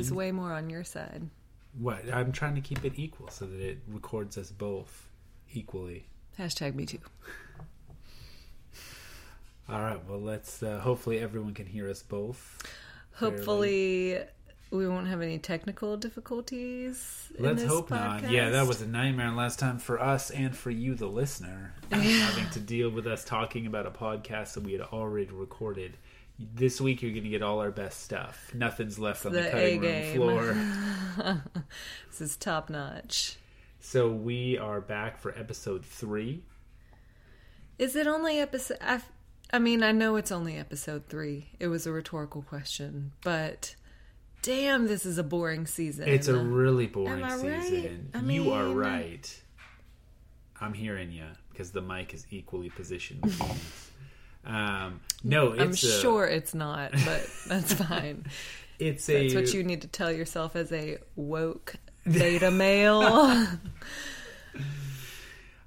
[0.00, 1.28] is way more on your side.
[1.78, 2.12] What?
[2.12, 5.08] I'm trying to keep it equal so that it records us both
[5.52, 6.06] equally.
[6.38, 6.98] Hashtag me too.
[9.68, 10.00] All right.
[10.08, 10.62] Well, let's.
[10.62, 12.58] Uh, hopefully, everyone can hear us both.
[13.12, 14.18] Hopefully,
[14.70, 17.30] we won't have any technical difficulties.
[17.38, 18.30] Let's this hope not.
[18.30, 22.50] Yeah, that was a nightmare last time for us and for you, the listener, having
[22.50, 25.96] to deal with us talking about a podcast that we had already recorded.
[26.42, 28.50] This week, you're going to get all our best stuff.
[28.54, 31.42] Nothing's left on the, The cutting room floor.
[32.08, 33.36] This is top notch.
[33.78, 36.42] So we are back for episode three.
[37.78, 38.78] Is it only episode?
[38.80, 39.00] I,
[39.52, 41.50] I mean, I know it's only episode three.
[41.58, 43.74] It was a rhetorical question, but
[44.40, 46.08] damn, this is a boring season.
[46.08, 47.62] It's a really boring I right?
[47.62, 48.10] season.
[48.14, 49.42] I you are right.
[50.58, 53.24] I'm hearing you because the mic is equally positioned.
[54.44, 58.26] Um, no, it's I'm a, sure it's not, but that's fine.
[58.78, 59.28] it's a.
[59.28, 61.76] That's what you need to tell yourself as a woke
[62.10, 63.02] beta male.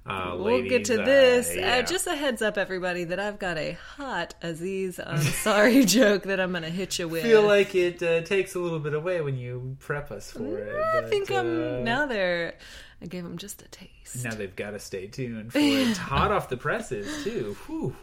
[0.06, 1.56] uh, we'll get ladies, to uh, this.
[1.56, 1.76] yeah.
[1.76, 6.40] Uh, just a heads up, everybody, that I've got a hot Aziz Ansari joke that
[6.40, 7.22] I'm going to hit you with.
[7.22, 10.74] feel like it uh, takes a little bit away when you prep us for it.
[10.96, 12.54] I think uh, I'm now there.
[13.00, 14.24] I gave them just a taste.
[14.24, 15.62] Now they've got to stay tuned for it.
[15.62, 17.56] It's hot off the presses too.
[17.66, 17.94] Whew.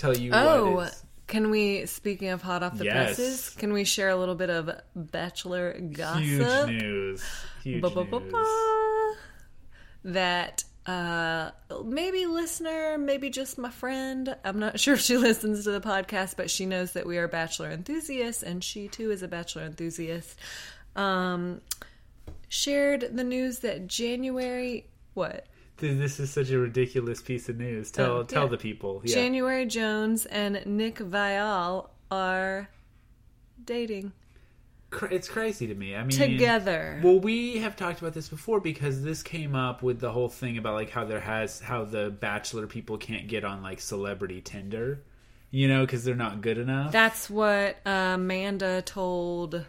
[0.00, 0.88] Tell you Oh,
[1.26, 1.84] can we?
[1.84, 3.16] Speaking of hot off the Yes.
[3.16, 6.22] presses, can we share a little bit of bachelor gossip?
[6.22, 7.22] huge news.
[7.62, 9.16] Huge news.
[10.04, 11.50] That uh,
[11.84, 14.34] maybe listener, maybe just my friend.
[14.42, 17.28] I'm not sure if she listens to the podcast, but she knows that we are
[17.28, 20.38] bachelor enthusiasts, and she too is a bachelor enthusiast.
[20.96, 21.60] Um,
[22.48, 25.46] shared the news that January what
[25.80, 27.90] This is such a ridiculous piece of news.
[27.90, 28.50] Tell tell yeah.
[28.50, 29.02] the people.
[29.04, 29.14] Yeah.
[29.14, 32.68] January Jones and Nick Viall are
[33.64, 34.12] dating
[35.10, 35.94] it's crazy to me.
[35.94, 37.00] I mean, together.
[37.02, 40.58] Well, we have talked about this before because this came up with the whole thing
[40.58, 45.02] about like how there has how the bachelor people can't get on like celebrity Tinder,
[45.50, 46.92] you know, because they're not good enough.
[46.92, 49.64] That's what uh, Amanda told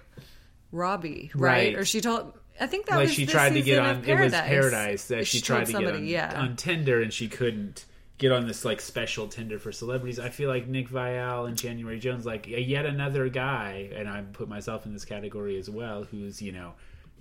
[0.71, 1.51] Robbie, right?
[1.51, 1.75] Right.
[1.75, 2.33] Or she told.
[2.61, 5.07] I think that like was she tried to get on it was Paradise.
[5.07, 6.41] That she, tried to somebody, get on, yeah.
[6.41, 7.85] on Tinder and she couldn't
[8.19, 10.19] get on this like special Tinder for celebrities.
[10.19, 14.47] I feel like Nick Viall and January Jones like yet another guy, and I put
[14.47, 16.73] myself in this category as well, who's you know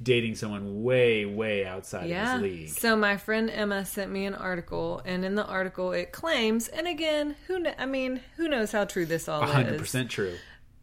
[0.03, 2.35] dating someone way way outside of yeah.
[2.35, 2.69] his league.
[2.69, 6.87] So my friend Emma sent me an article, and in the article it claims, and
[6.87, 9.81] again, who kn- I mean, who knows how true this all hundred is?
[9.81, 10.37] percent true.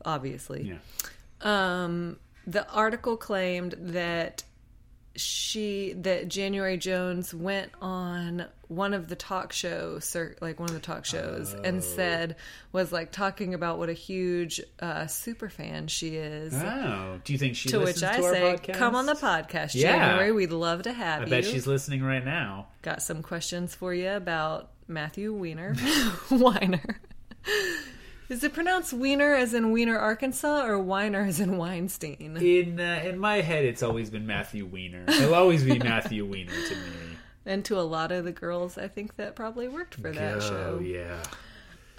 [0.04, 0.78] Obviously, Yeah.
[1.42, 2.18] um,
[2.48, 4.44] the article claimed that
[5.18, 10.82] she that January Jones went on one of the talk shows, like one of the
[10.82, 11.62] talk shows, Oh.
[11.64, 12.36] and said
[12.72, 16.54] was like talking about what a huge uh, super fan she is.
[16.54, 18.74] Oh, do you think she to which I to our say, podcast?
[18.76, 19.98] come on the podcast, Yeah.
[19.98, 20.32] January.
[20.32, 21.28] We'd love to have I you.
[21.36, 22.68] I bet she's listening right now.
[22.82, 25.76] Got some questions for you about Matthew Weiner.
[26.32, 27.00] Weiner.
[28.30, 32.38] Is it pronounced Wiener as in Wiener, Arkansas, or Weiner as in Weinstein?
[32.38, 35.06] In uh, in my head, it's always been Matthew Weiner.
[35.08, 37.18] It'll always be Matthew Weiner to me.
[37.46, 40.48] And to a lot of the girls, I think that probably worked for that show.
[40.50, 40.84] oh show.
[40.84, 41.24] yeah.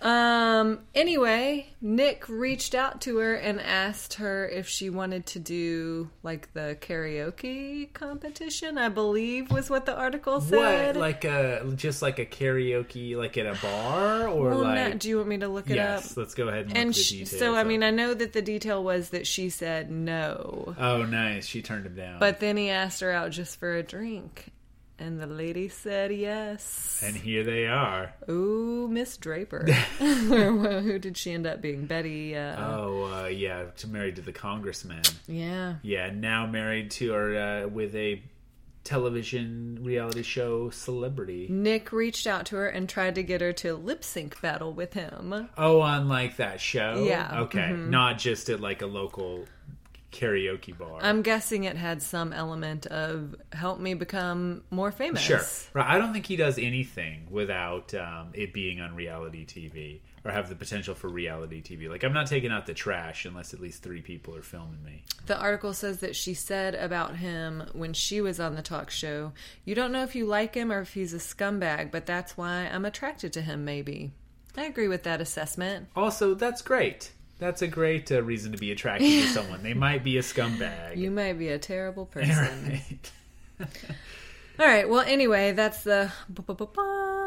[0.00, 0.80] Um.
[0.94, 6.52] Anyway, Nick reached out to her and asked her if she wanted to do like
[6.54, 8.78] the karaoke competition.
[8.78, 10.96] I believe was what the article said.
[10.96, 15.08] What like a just like a karaoke like at a bar or well, like do
[15.08, 16.12] you want me to look it yes?
[16.12, 16.16] up?
[16.16, 17.36] Let's go ahead and, And details.
[17.38, 17.66] so, I up.
[17.66, 21.86] mean, I know that the detail was that she said no, oh nice, she turned
[21.86, 22.18] him down.
[22.20, 24.52] but then he asked her out just for a drink,
[24.98, 27.00] and the lady said yes.
[27.04, 28.12] and here they are.
[28.28, 29.64] Ooh, Miss Draper.
[29.98, 31.86] Who did she end up being?
[31.86, 32.36] Betty.
[32.36, 35.02] Uh, Oh uh, yeah, to married to the congressman.
[35.26, 35.76] Yeah.
[35.82, 38.22] Yeah, now married to or uh, with a
[38.84, 41.46] television reality show celebrity.
[41.50, 44.94] Nick reached out to her and tried to get her to lip sync battle with
[44.94, 45.48] him.
[45.58, 47.04] Oh, on like that show.
[47.06, 47.90] Yeah, Okay, mhm.
[47.90, 49.44] not just at like a local
[50.12, 51.00] karaoke bar.
[51.02, 55.22] I'm guessing it had some element of help me become more famous.
[55.22, 55.42] Sure.
[55.74, 55.86] Right.
[55.88, 60.48] I don't think he does anything without um, it being on reality TV or have
[60.48, 61.88] the potential for reality TV.
[61.88, 65.04] Like, I'm not taking out the trash unless at least three people are filming me.
[65.26, 69.32] The article says that she said about him when she was on the talk show,
[69.64, 72.68] You don't know if you like him or if he's a scumbag, but that's why
[72.72, 74.12] I'm attracted to him, maybe.
[74.56, 75.88] I agree with that assessment.
[75.94, 77.12] Also, that's great.
[77.38, 79.62] That's a great uh, reason to be attracted to someone.
[79.62, 80.96] They might be a scumbag.
[80.96, 82.80] You might be a terrible person.
[83.60, 83.68] Right.
[84.60, 84.88] All right.
[84.88, 86.10] Well, anyway, that's the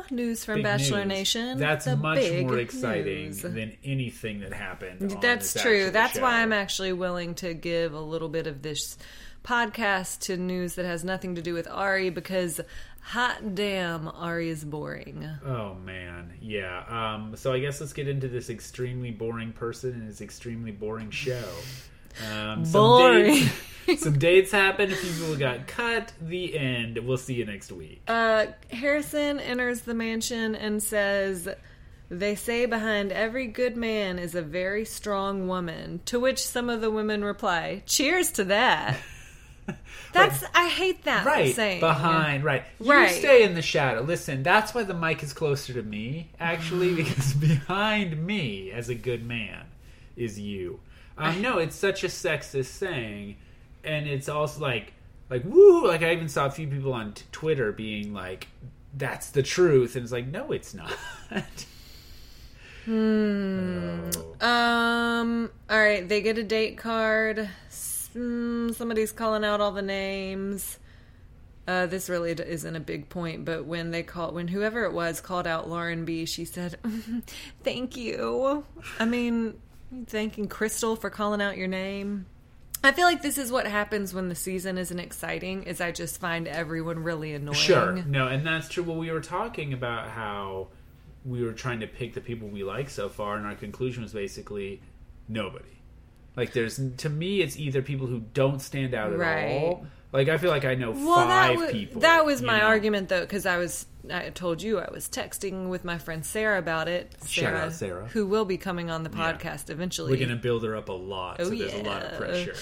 [0.10, 1.08] news from Big Bachelor news.
[1.08, 1.58] Nation.
[1.60, 3.42] That's The much more exciting news.
[3.42, 5.14] than anything that happened.
[5.14, 5.92] on That's true.
[5.92, 6.22] That's show.
[6.24, 8.98] why I'm actually willing to give a little bit of this
[9.46, 12.60] podcast to news that has nothing to do with Ari because
[13.02, 15.28] hot damn, Ari is boring.
[15.46, 16.84] Oh man, yeah.
[16.88, 21.12] Um, so I guess let's get into this extremely boring person and his extremely boring
[21.12, 21.44] show.
[22.30, 23.50] Um, some Boring.
[23.88, 24.92] Dates, some dates happened.
[24.92, 26.12] A few people got cut.
[26.22, 26.98] The end.
[26.98, 28.02] We'll see you next week.
[28.08, 31.48] Uh, Harrison enters the mansion and says,
[32.10, 36.02] They say behind every good man is a very strong woman.
[36.08, 38.98] To which some of the women reply, Cheers to that.
[40.14, 41.80] That's, I hate that Right saying.
[41.80, 42.64] behind, right.
[42.80, 43.10] You Right.
[43.12, 44.02] stay in the shadow.
[44.02, 48.96] Listen, that's why the mic is closer to me, actually, because behind me, as a
[48.96, 49.66] good man,
[50.16, 50.80] is you.
[51.18, 53.38] Um, no, it's such a sexist saying,
[53.84, 54.94] and it's also like,
[55.30, 55.88] like woo.
[55.88, 58.48] Like I even saw a few people on t- Twitter being like,
[58.98, 60.92] "That's the truth," and it's like, no, it's not.
[62.86, 64.10] Hmm.
[64.42, 64.48] Oh.
[64.48, 65.52] Um.
[65.70, 66.08] All right.
[66.08, 67.48] They get a date card.
[68.16, 70.80] Mm, somebody's calling out all the names.
[71.68, 75.22] Uh, this really isn't a big point, but when they called, when whoever it was
[75.22, 76.78] called out Lauren B, she said,
[77.64, 78.66] "Thank you."
[79.00, 79.60] I mean,
[80.08, 82.26] thanking Krystal for calling out your name.
[82.84, 85.64] I feel like this is what happens when the season isn't exciting.
[85.64, 87.56] Is I just find everyone really annoying.
[87.56, 87.94] Sure.
[87.94, 88.84] No, and that's true.
[88.84, 90.70] Well, we were talking about how
[91.24, 94.14] we were trying to pick the people we like so far, and our conclusion was
[94.14, 94.82] basically
[95.28, 95.81] nobody.
[96.36, 99.62] Like, there's to me, it's either people who don't stand out at Right.
[99.64, 99.86] all.
[100.14, 102.02] Like, I feel like I know Well, five that was, people.
[102.02, 102.66] That was my know?
[102.66, 106.58] argument, though, because I was I told you I was texting with my friend Sarah
[106.58, 107.14] about it.
[107.28, 108.08] Shout out, Sarah.
[108.08, 109.34] who will be coming on the Yeah.
[109.34, 110.12] podcast eventually.
[110.12, 112.56] We're gonna build her up a lot, so Oh, there's a lot of pressure.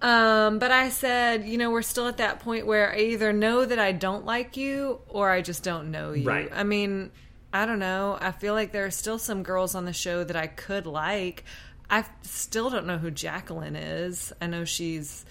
[0.00, 3.64] Um, but I said, you know, we're still at that point where I either know
[3.64, 6.24] that I don't like you or I just don't know you.
[6.26, 6.48] Right.
[6.52, 7.12] I mean,
[7.52, 8.18] I don't know.
[8.20, 11.44] I feel like there are still some girls on the show that I could like.
[11.92, 14.32] I still don't know who Jacqueline is.
[14.40, 15.24] I know she's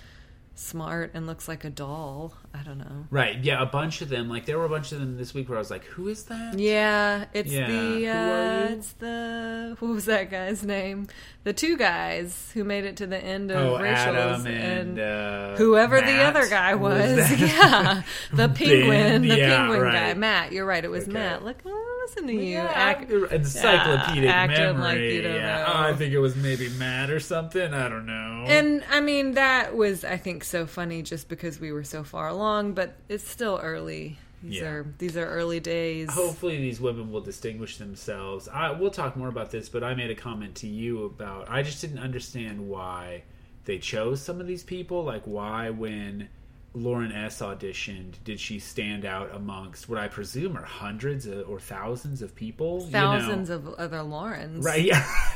[0.54, 2.34] smart and looks like a doll.
[2.54, 3.08] I don't know.
[3.10, 3.40] Right?
[3.44, 4.30] Yeah, a bunch of them.
[4.30, 6.25] Like, there were a bunch of them this week where I was like, "Who is
[6.25, 7.66] that?" Yeah, it's Yeah.
[7.68, 8.75] the Who uh, are you?
[8.75, 11.08] it's the what was that guy's name?
[11.46, 15.56] The two guys who made it to the end of Oh, Rachel's Adam and, uh,
[15.56, 17.16] whoever the other guy was.
[17.30, 19.94] that- yeah, the penguin, the yeah, penguin right.
[19.94, 20.52] guy, Matt.
[20.52, 20.84] You're right.
[20.86, 21.13] It was Okay.
[21.13, 21.44] Matt.
[21.44, 21.63] Look,
[22.07, 22.57] listen to you.
[22.57, 25.21] Act- encyclopedic uh, yeah, acting memory.
[25.21, 25.65] like yeah.
[25.68, 27.74] Oh, I think it was maybe Matt or something.
[27.74, 28.45] I don't know.
[28.48, 32.27] and I mean that was I think so funny just because we were so far
[32.27, 34.18] along, but it's still early.
[34.44, 34.69] These Yeah.
[34.69, 36.09] are these are early days.
[36.12, 38.48] hopefully these women will distinguish themselves.
[38.48, 41.62] I, we'll talk more about this, but I made a comment to you about I
[41.62, 43.24] just didn't understand why
[43.65, 45.03] they chose some of these people.
[45.03, 46.30] Like why when
[46.74, 51.60] Lauren S auditioned did she stand out amongst what I presume are hundreds of- or
[51.60, 52.80] thousands of people?
[52.80, 52.92] you know?
[52.92, 54.64] Thousands of other Laurens.
[54.64, 55.06] Right, yeah.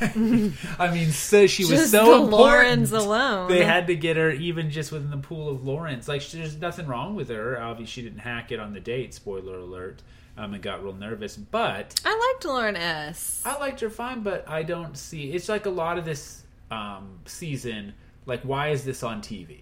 [0.78, 2.30] I mean, so she was so important.
[2.30, 3.48] Laurens alone.
[3.50, 6.08] They had to get her even just within the pool of Laurens.
[6.08, 7.60] Like, there's nothing wrong with her.
[7.60, 9.12] Obviously, she didn't hack it on the date.
[9.12, 10.02] Spoiler alert.
[10.38, 11.36] Um, and got real nervous.
[11.36, 13.42] But I liked Lauren S.
[13.46, 14.22] I liked her fine.
[14.22, 15.32] But I don't see.
[15.32, 17.94] It's like a lot of this um, season.
[18.26, 19.60] Like, why is this on TV?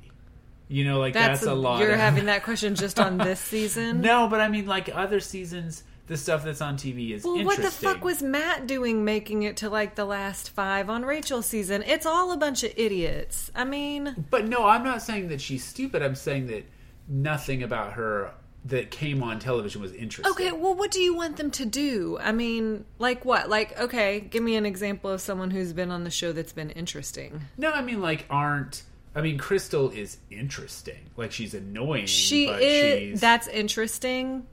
[0.68, 1.80] You know, like that's, a, lot.
[1.80, 4.00] You're of- having that question just on this season.
[4.00, 7.58] no, but I mean, like other seasons, the stuff that's on TV is Well, what
[7.58, 11.82] the fuck was Matt doing making it to like the last five on Rachel's season?
[11.82, 13.50] It's all a bunch of idiots.
[13.54, 16.02] I mean, But no, I'm not saying that she's stupid.
[16.02, 16.64] I'm saying that
[17.08, 18.32] nothing about her
[18.66, 20.32] that came on television was interesting.
[20.32, 22.16] okay, well, what do you want them to do?
[22.20, 23.50] I mean, like what?
[23.50, 26.70] Like, okay, give me an example of someone who's been on the show that's been
[26.70, 27.42] interesting.
[27.58, 28.82] No, I mean like aren't.
[29.14, 31.10] I mean, Krystal is interesting.
[31.16, 32.06] Like she's annoying.
[32.06, 32.98] She but is.
[32.98, 34.46] She's, That's interesting.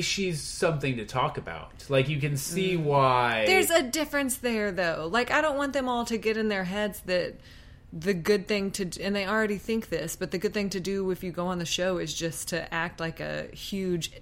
[0.00, 1.84] she's something to talk about.
[1.88, 3.44] Like you can see why.
[3.44, 3.46] Mm.
[3.46, 5.08] There's a difference there, though.
[5.10, 7.36] Like, I don't want them all to get in their heads that
[7.92, 11.10] the good thing to and they already think this, but the good thing to do
[11.10, 14.12] if you go on the show is just to act like a huge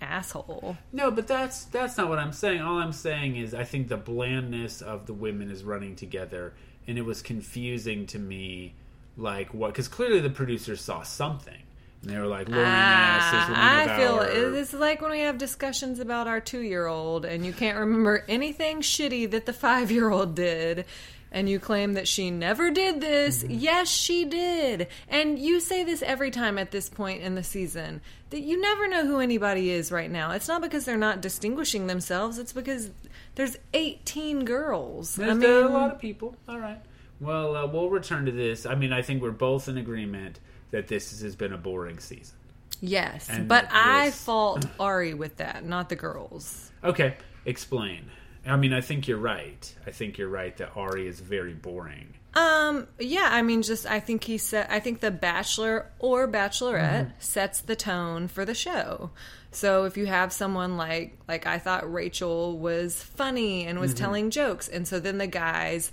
[0.00, 0.76] asshole.
[0.92, 2.60] No, but that's that's not what I'm saying.
[2.60, 6.54] All I'm saying is I think the blandness of the women is running together,
[6.86, 8.74] and it was confusing to me,
[9.16, 9.68] like what?
[9.72, 11.62] Because clearly the producers saw something,
[12.02, 15.20] and they were like, "Lauren S is Ah, I feel our- is like when we
[15.20, 19.52] have discussions about our two year old and you can't remember anything shitty that the
[19.52, 20.84] five year old did.
[21.32, 23.42] And you claim that she never did this.
[23.42, 23.54] Mm-hmm.
[23.58, 24.86] Yes, she did.
[25.08, 28.86] And you say this every time at this point in the season that you never
[28.86, 30.30] know who anybody is right now.
[30.30, 32.90] It's not because they're not distinguishing themselves, it's because
[33.34, 35.16] there's 18 girls.
[35.16, 36.36] There's I mean, a lot of people.
[36.48, 36.78] All right.
[37.20, 38.66] Well, uh, we'll return to this.
[38.66, 40.40] I mean, I think we're both in agreement
[40.70, 42.36] that this has been a boring season.
[42.80, 46.70] Yes, And but I this- fault Ari with that, not the girls.
[46.82, 47.16] Okay,
[47.46, 48.10] explain.
[48.46, 49.74] I mean, I think you're right.
[49.86, 52.12] I think you're right that Ari is very boring.
[52.34, 54.68] Um, yeah, I mean, just I think he set.
[54.70, 59.10] I think the Bachelor or Bachelorette sets the tone for the show.
[59.52, 64.30] So if you have someone like like I thought Rachel was funny and was telling
[64.30, 65.92] jokes, and so then the guys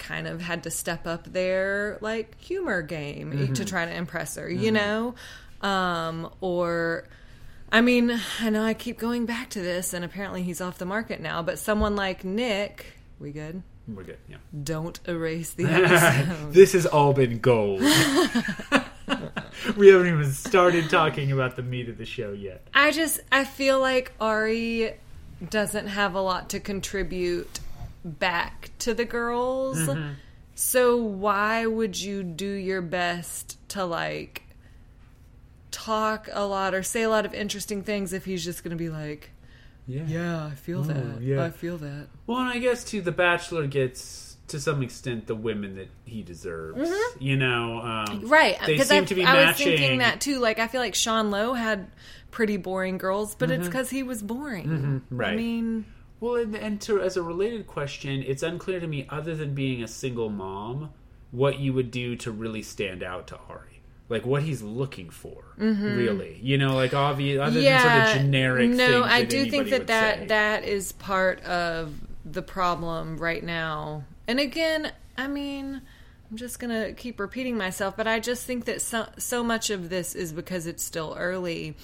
[0.00, 4.50] kind of had to step up their like humor game to try to impress her,
[4.50, 5.14] you know,
[5.62, 7.04] um, or.
[7.72, 10.84] I mean, I know I keep going back to this, and apparently he's off the
[10.84, 11.40] market now.
[11.40, 13.62] But someone like Nick, we good?
[13.94, 14.18] We're good.
[14.28, 14.36] Yeah.
[14.62, 16.52] Don't erase the episode.
[16.52, 17.80] this has all been gold.
[19.76, 22.66] we haven't even started talking about the meat of the show yet.
[22.74, 24.94] I just I feel like Ari
[25.48, 27.60] doesn't have a lot to contribute
[28.04, 29.78] back to the girls.
[29.78, 30.12] Mm-hmm.
[30.54, 34.42] So why would you do your best to like
[35.70, 38.76] talk a lot or say a lot of interesting things if he's just going to
[38.76, 39.30] be like,
[39.86, 40.02] Yeah.
[40.06, 41.20] "Yeah, I feel that.
[41.22, 41.44] yeah.
[41.44, 45.34] I feel that." Well, and I guess too, The Bachelor gets to some extent the
[45.36, 46.90] women that he deserves.
[47.20, 48.28] You know, um, Mm-hmm.
[48.28, 49.66] Right, They because seem I, to be I was matching.
[49.78, 50.38] thinking that too.
[50.40, 51.86] Like I feel like Sean Lowe had
[52.32, 54.66] pretty boring girls, but it's because he was boring.
[54.66, 55.16] Mm-hmm.
[55.16, 55.32] right.
[55.32, 55.84] I mean,
[56.20, 59.82] Well, and, and to, as a related question, it's unclear to me, other than being
[59.82, 60.90] a single mom,
[61.30, 63.66] what you would do to really stand out to Ari.
[64.10, 65.96] Like what he's looking for, mm-hmm.
[65.96, 66.38] really.
[66.42, 68.70] You know, like obvious, other than sort of generic.
[68.70, 70.26] No, I do think that that say.
[70.26, 74.02] that is part of the problem right now.
[74.26, 75.80] And again, I mean,
[76.28, 79.90] I'm just gonna keep repeating myself, but I just think that so so much of
[79.90, 81.76] this is because it's still early.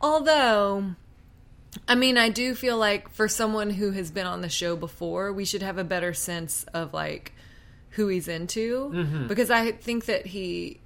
[0.00, 0.94] Although.
[1.86, 5.32] I mean, I do feel like for someone who has been on the show before,
[5.32, 7.32] we should have a better sense of like
[7.90, 9.26] who he's into Mm-hmm.
[9.28, 10.80] because I think that he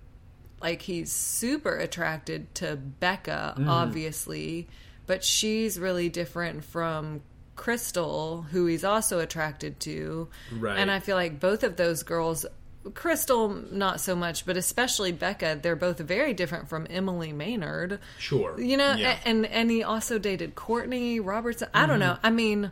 [0.61, 3.69] like he's super attracted to Becca, Mm-hmm.
[3.69, 4.69] obviously,
[5.07, 7.23] but she's really different from
[7.57, 10.29] Krystal, who he's also attracted to.
[10.57, 10.79] Right.
[10.79, 12.47] And I feel like both of those girls,
[12.85, 18.01] Krystal not so much, but especially Becca, they're both very different from Emily Maynard.
[18.19, 18.61] Sure.
[18.61, 19.15] You know, Yeah.
[19.15, 19.29] Mm-hmm.
[19.29, 21.69] and and he also dated Courtney Robertson.
[21.73, 22.17] I don't know.
[22.23, 22.71] I mean,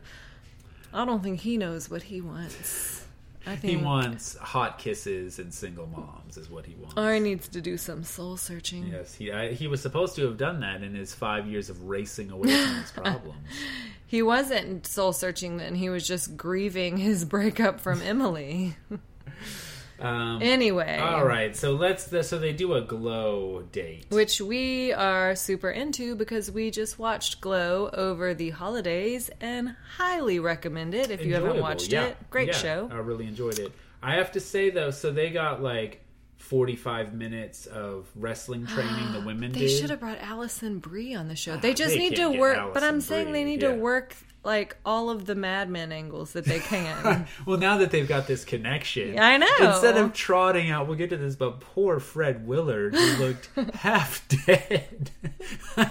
[0.92, 2.96] I don't think he knows what he wants.
[3.46, 6.94] I think He wants hot kisses and single moms, is what he wants.
[6.98, 8.88] Ari needs to do some soul searching.
[8.88, 11.84] Yes, he I, he was supposed to have done that in his five years of
[11.84, 13.36] racing away from his problems.
[14.06, 15.74] He wasn't soul searching then.
[15.76, 18.76] He was just grieving his breakup from Emily.
[20.00, 20.98] Um, anyway.
[20.98, 22.10] all right, so let's.
[22.28, 24.06] So they do a glow date.
[24.08, 30.38] Which we are super into because we just watched Glow over the holidays and highly
[30.38, 32.06] recommend it if you haven't watched yeah.
[32.06, 32.30] it.
[32.30, 32.88] Great Yeah, show.
[32.90, 33.72] I really enjoyed it.
[34.02, 36.00] I have to say though, so they got like
[36.38, 39.12] forty-five minutes of wrestling training.
[39.12, 39.78] The women They did.
[39.78, 41.56] should have brought Alison Brie on the show.
[41.58, 43.72] They just They need to work, but I'm saying they need yeah.
[43.72, 47.26] to work like all of the Mad Men angles that they can.
[47.46, 49.46] Well, now that they've got this connection, I know.
[49.60, 54.26] Instead of trotting out, we'll get to this, but poor Fred Willard, who looked half
[54.46, 55.10] dead.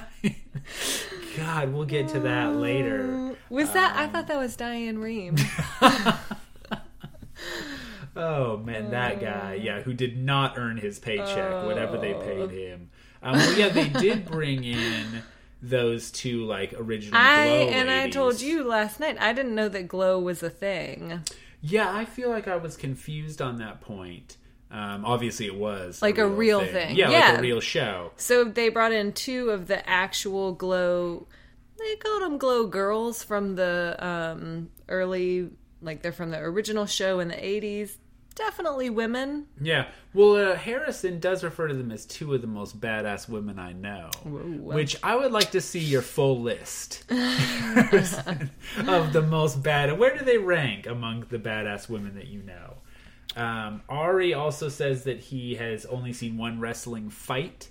[1.38, 3.36] God, we'll get to that later.
[3.50, 3.94] was that?
[3.96, 5.40] Um, I thought that was Diane Rehm.
[8.16, 12.20] Oh man, that guy, yeah, who did not earn his paycheck, whatever they Oh.
[12.22, 12.90] paid him.
[13.22, 15.24] Um, well, yeah, they did bring in
[15.62, 17.20] those two like original.
[17.20, 20.50] I Glow and I told you last night I didn't know that Glow was a
[20.50, 21.22] thing.
[21.62, 24.38] Yeah, I feel like I was confused on that point.
[24.72, 26.96] Um, obviously, it was Like a real thing.
[26.96, 27.30] Yeah, Yeah.
[27.32, 28.12] like a real show.
[28.18, 31.28] So they brought in two of the actual Glow.
[31.80, 35.50] They called them Glow girls from the um, early,
[35.82, 37.98] like they're from the original show in the '80s.
[38.40, 39.48] Definitely women.
[39.60, 39.88] Yeah.
[40.14, 43.74] Well, uh, Harrison does refer to them as two of the most badass women I
[43.74, 44.10] know.
[44.24, 47.18] Which I would like to see your full list of
[49.14, 50.00] the most bad.
[50.00, 52.76] Where do they rank among the badass women that you know?
[53.36, 57.70] Um, Ari also says that he has only seen one wrestling fight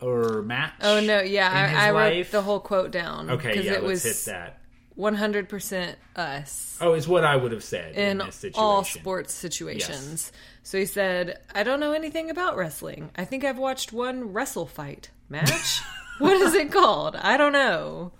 [0.00, 0.74] or match.
[0.82, 3.30] Oh no, yeah, I, I wrote the whole quote down.
[3.30, 4.58] Okay, yeah, it let's was hit that.
[4.98, 8.60] 100% us Oh, it's what I would have said in, in this situation.
[8.62, 10.32] all sports situations.
[10.62, 13.10] So he said, "I don't know anything about wrestling.
[13.16, 15.80] I think I've watched one wrestle fight match.
[16.18, 17.16] what is it called?
[17.16, 18.12] I don't know.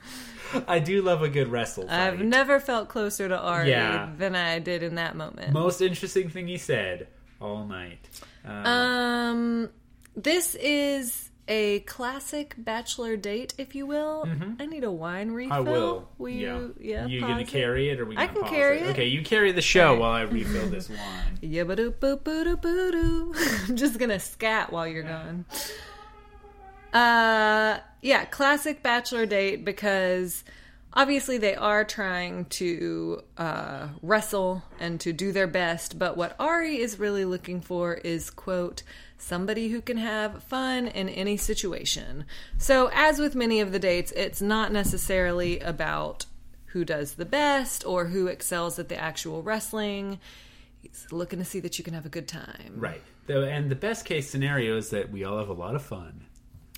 [0.67, 1.93] I do love a good wrestle fight.
[1.95, 4.11] I've never felt closer to Ari Yeah.
[4.17, 7.09] than I did in that moment." Most interesting thing he said
[7.41, 8.09] all night.
[8.45, 9.69] Um, Um,
[10.17, 14.29] this is a classic bachelor date, if you will.
[14.61, 15.57] I need a wine refill.
[15.57, 15.69] Mm-hmm.
[15.69, 16.09] I will.
[16.19, 16.57] Will yeah.
[16.59, 16.75] you?
[16.79, 17.07] Yeah.
[17.07, 17.49] You gonna it?
[17.49, 18.17] carry it, or we?
[18.17, 18.91] I can carry it.
[18.91, 21.39] Okay, you carry the show while I refill this wine.
[21.43, 23.35] Yabba-doo-boo-boo-doo-boo-doo.
[23.69, 25.47] I'm just gonna scat while you're gone.
[26.93, 30.45] Uh, yeah, classic bachelor date because
[30.93, 35.99] obviously they are trying to uh, wrestle and to do their best.
[35.99, 38.83] But what Ari is really looking for is quote
[39.19, 42.25] somebody who can have fun in any situation.
[42.57, 46.27] So as with many of the dates, it's not necessarily about
[46.67, 50.19] who does the best or who excels at the actual wrestling.
[50.83, 52.75] He's looking to see that you can have a good time.
[52.77, 53.03] Right.
[53.29, 56.25] And the best case scenario is that we all have a lot of fun.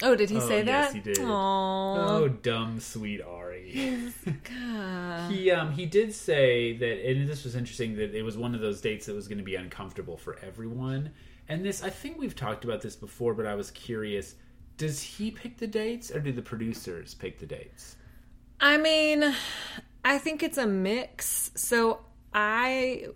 [0.02, 0.84] Oh, did he Oh, say that?
[0.86, 1.18] yes, he did.
[1.18, 1.26] Aww.
[1.28, 3.70] Oh, dumb, sweet Ari.
[5.28, 8.60] he um he did say that, and this was interesting that it was one of
[8.62, 11.10] those dates that was going to be uncomfortable for everyone.
[11.50, 14.36] And this, I think we've talked about this before, but I was curious:
[14.78, 17.96] does he pick the dates, or do the producers pick the dates?
[18.60, 19.34] I mean,
[20.04, 21.50] I think it's a mix.
[21.56, 22.00] So
[22.32, 23.08] I,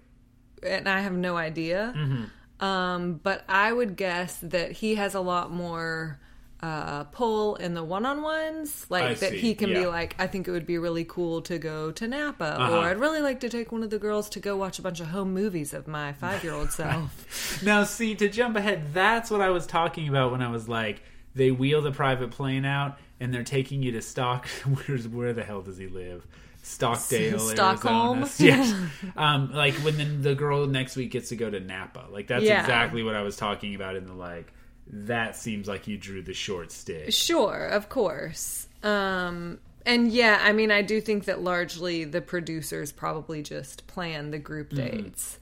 [0.62, 2.64] and I have no idea, Mm-hmm.
[2.64, 6.18] um, but I would guess that he has a lot more
[6.64, 8.86] uh, pull in the one-on-ones.
[8.88, 11.42] Like I that see, he can be like, I think it would be really cool
[11.42, 12.76] to go to Napa, Uh-huh.
[12.78, 15.00] or I'd really like to take one of the girls to go watch a bunch
[15.00, 17.62] of home movies of my five-year-old self.
[17.62, 21.02] Now, see, to jump ahead, that's what I was talking about when I was like,
[21.34, 24.46] they wheel the private plane out and they're taking you to Stock.
[24.86, 26.26] Where's where the hell does he live?
[26.62, 28.18] Stockdale, Stockholm?
[28.22, 28.48] Arizona.
[28.56, 28.74] Yes.
[29.16, 32.06] um, like when then the girl next week gets to go to Napa.
[32.10, 32.60] Like that's Yeah.
[32.60, 34.50] exactly what I was talking about in the like.
[34.86, 37.12] That seems like you drew the short stick.
[37.12, 38.68] Sure, of course.
[38.82, 44.30] Um, and yeah, I mean, I do think that largely the producers probably just plan
[44.30, 44.96] the group Mm-hmm.
[45.02, 45.38] dates.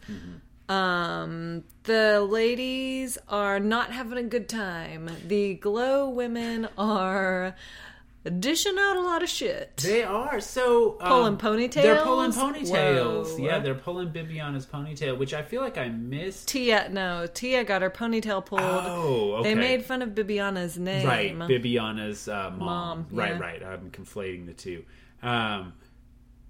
[0.68, 5.10] Um, the ladies are not having a good time.
[5.26, 7.54] The glow women are
[8.38, 9.76] dishing out a lot of shit.
[9.78, 11.82] They are so um, Pulling ponytails?
[11.82, 13.38] They're pulling ponytails.
[13.38, 13.44] Whoa.
[13.44, 16.48] Yeah, they're pulling Bibiana's ponytail, which I feel like I missed.
[16.48, 18.60] Tia, no, Tia got her ponytail pulled.
[18.62, 19.50] Oh, okay.
[19.50, 21.06] They made fun of Bibiana's name.
[21.06, 22.58] Right, Bibiana's uh, mom.
[22.58, 23.62] Mom, Right, right.
[23.62, 24.84] I'm conflating the two.
[25.22, 25.72] Um,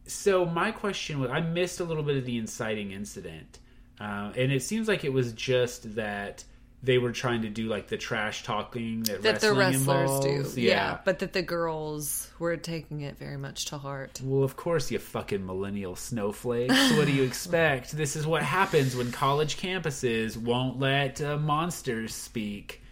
[0.07, 3.59] so my question was, I missed a little bit of the inciting incident,
[4.01, 6.45] uh, and it seems like it was just that
[6.83, 10.55] they were trying to do like the trash talking that, that the wrestling wrestlers involves.
[10.55, 10.61] do.
[10.61, 10.99] Yeah.
[11.05, 14.21] but that the girls were taking it very much to heart.
[14.23, 16.93] Well, of course, you fucking millennial snowflakes.
[16.93, 17.93] what do you expect?
[17.93, 22.83] This is what happens when college campuses won't let uh, monsters speak.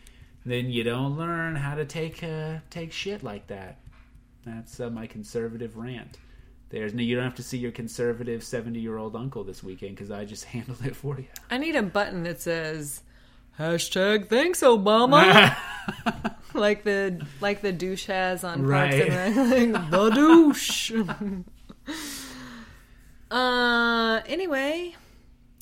[0.46, 3.79] Then you don't learn how to take uh, take shit like that.
[4.44, 6.16] That's uh, my conservative rant.
[6.70, 9.96] There's no, you don't have to see your conservative seventy year old uncle this weekend
[9.96, 11.26] because I just handled it for you.
[11.50, 13.03] I need a button that says
[13.61, 15.55] hashtag thanks Obama,
[16.55, 19.09] like the like the douche has on Parks Right.
[19.11, 20.92] and Rec, the douche.
[23.31, 24.94] uh, anyway,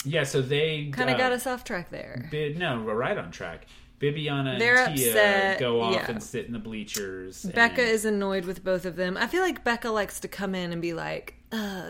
[0.05, 2.29] yeah, so they kind of uh, got us off track there.
[2.31, 3.67] Bi- no, we're right on track.
[4.01, 6.07] Bibiana They're and Tia upset, go off yeah.
[6.09, 7.43] and sit in the bleachers.
[7.43, 9.17] Becca and- is annoyed with both of them.
[9.17, 11.35] I feel like Becca likes to come in and be like,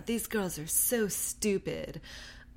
[0.06, 2.00] these girls are so stupid.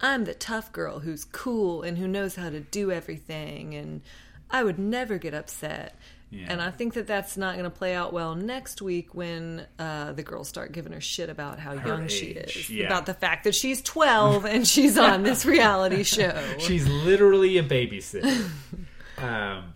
[0.02, 4.02] I'm the tough girl who's cool and who knows how to do everything, and
[4.50, 5.96] I would never get upset.
[6.32, 6.46] Yeah.
[6.48, 10.14] And I think that that's not going to play out well next week when uh,
[10.14, 12.86] the girls start giving her shit about how young she is, yeah.
[12.86, 16.42] about the fact that she's 12 and she's on this reality show.
[16.58, 18.50] She's literally a babysitter.
[19.18, 19.74] um,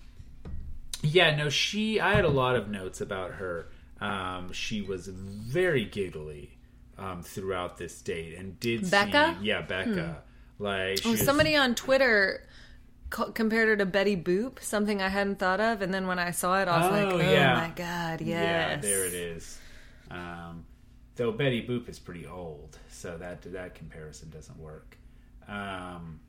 [1.03, 1.99] yeah, no, she.
[1.99, 3.67] I had a lot of notes about her.
[3.99, 6.54] Um, she was very giggly
[6.97, 9.35] um, throughout this date, and did Becca?
[9.35, 10.23] seem- yeah, Becca.
[10.59, 12.47] Like she Oh, was- somebody on Twitter
[13.09, 16.31] co- compared her to Betty Boop, something I hadn't thought of, and then when I
[16.31, 17.53] saw it, I was like, Oh, "Oh yeah.
[17.55, 19.57] my god, yes!" Yeah, there it is.
[20.09, 20.65] Um,
[21.15, 24.97] though Betty Boop is pretty old, so that that comparison doesn't work.
[25.47, 26.19] Um,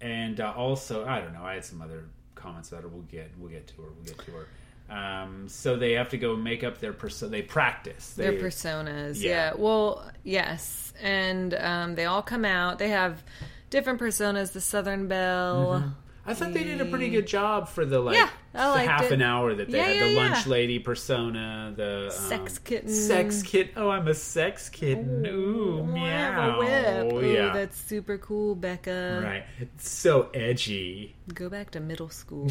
[0.00, 1.42] and uh, also, I don't know.
[1.44, 2.88] I had some other comments about her.
[2.88, 3.88] We'll get we'll get to her.
[3.96, 4.46] We'll get to her.
[4.90, 9.50] Um, so they have to go make up their perso- They practice Their personas, Yeah.
[9.50, 9.52] yeah.
[9.56, 12.78] Well, yes, and um, they all come out.
[12.78, 13.22] They have
[13.70, 14.52] different personas.
[14.52, 15.94] The Southern Belle.
[16.28, 19.12] I thought they did a pretty good job for the like Yeah, the half it.
[19.12, 19.96] an hour that they Yeah, had.
[19.96, 22.88] yeah, the lunch lady persona, the um, Sex kitten.
[22.90, 23.72] sex kitten.
[23.76, 25.26] Oh, I'm a sex kitten.
[25.26, 26.60] Ooh, have meow.
[26.60, 27.12] a whip.
[27.14, 29.22] Ooh, yeah, that's super cool, Becca.
[29.24, 29.44] right.
[29.58, 31.16] It's so edgy.
[31.32, 32.50] Go back to middle school.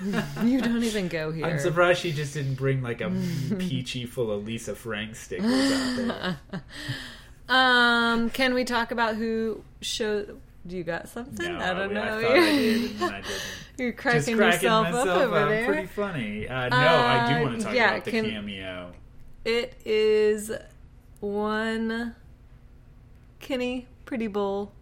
[0.44, 1.46] you don't even go here.
[1.46, 3.10] I'm surprised she just didn't bring like a
[3.58, 6.62] peachy full of Lisa Frank stickers out there.
[7.48, 10.40] Um, can we talk about who showed?
[10.66, 11.52] Do you got something?
[11.52, 12.02] No, I don't know.
[12.02, 13.42] I thought I did, and I didn't.
[13.78, 15.48] You're cracking cracking yourself up over up.
[15.50, 15.66] there.
[15.66, 16.48] Pretty funny.
[16.48, 18.92] Uh, no, I do Uh, want to talk yeah, about the can- cameo.
[19.44, 20.50] It is
[21.20, 22.14] one
[23.40, 24.72] Kenny Pretty Bull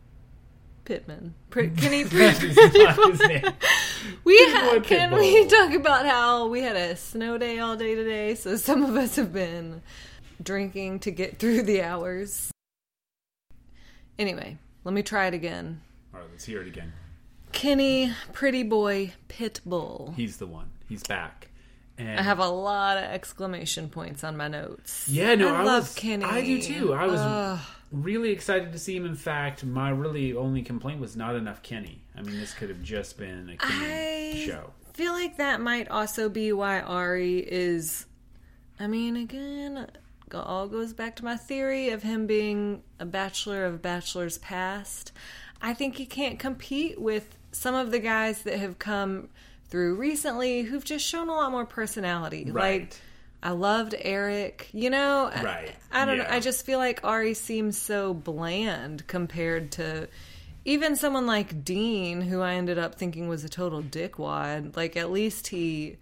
[0.84, 1.34] Pittman.
[1.50, 3.42] Pre- Kenny Pretty is not his name.
[4.24, 5.18] We ha- can Pitbull.
[5.18, 8.96] we talk about how we had a snow day all day today, so some of
[8.96, 9.80] us have been
[10.42, 12.50] drinking to get through the hours.
[14.18, 15.80] Anyway, let me try it again.
[16.14, 16.92] All right, let's hear it again.
[17.52, 20.14] Kenny, pretty boy, Pitbull.
[20.14, 20.70] He's the one.
[20.88, 21.48] He's back.
[21.98, 25.06] And I have a lot of exclamation points on my notes.
[25.08, 26.24] Yeah, no, I, I, love was, Kenny.
[26.24, 26.94] I do too.
[26.94, 27.58] I was Ugh.
[27.92, 29.04] really excited to see him.
[29.04, 32.02] In fact, my really only complaint was not enough Kenny.
[32.16, 34.72] I mean, this could have just been a Kenny I show.
[34.94, 38.06] feel like that might also be why Ari is.
[38.80, 39.86] I mean, again,
[40.40, 45.12] all goes back to my theory of him being a bachelor of bachelor's past.
[45.60, 49.28] I think he can't compete with some of the guys that have come
[49.68, 52.44] through recently who've just shown a lot more personality.
[52.44, 52.94] Like,
[53.42, 54.68] I loved Eric.
[54.72, 55.74] You know, Right.
[55.90, 56.26] I, don't know.
[56.28, 60.08] I just feel like Ari seems so bland compared to
[60.64, 64.76] even someone like Dean, who I ended up thinking was a total dickwad.
[64.76, 65.96] Like, at least he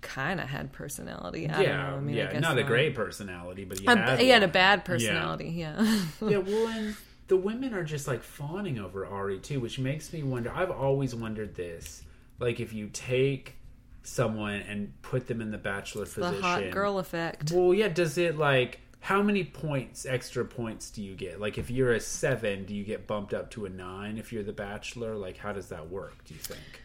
[0.00, 1.48] kind of had personality.
[1.48, 1.96] I don't yeah, know.
[1.96, 4.42] I mean, I yeah, guess not a great personality, but he A- had, he had
[4.42, 5.50] a bad personality.
[5.50, 5.80] Yeah.
[6.22, 6.96] yeah, well, and
[7.28, 10.52] the women are just like fawning over Ari too, which makes me wonder.
[10.54, 12.02] I've always wondered this:
[12.38, 13.56] like, if you take
[14.02, 17.52] someone and put them in the bachelor position, the hot girl effect.
[17.52, 17.88] Well, yeah.
[17.88, 21.40] Does it like how many points, extra points, do you get?
[21.40, 24.42] Like, if you're a seven, do you get bumped up to a nine if you're
[24.42, 25.16] the bachelor?
[25.16, 26.22] Like, how does that work?
[26.24, 26.82] Do you think?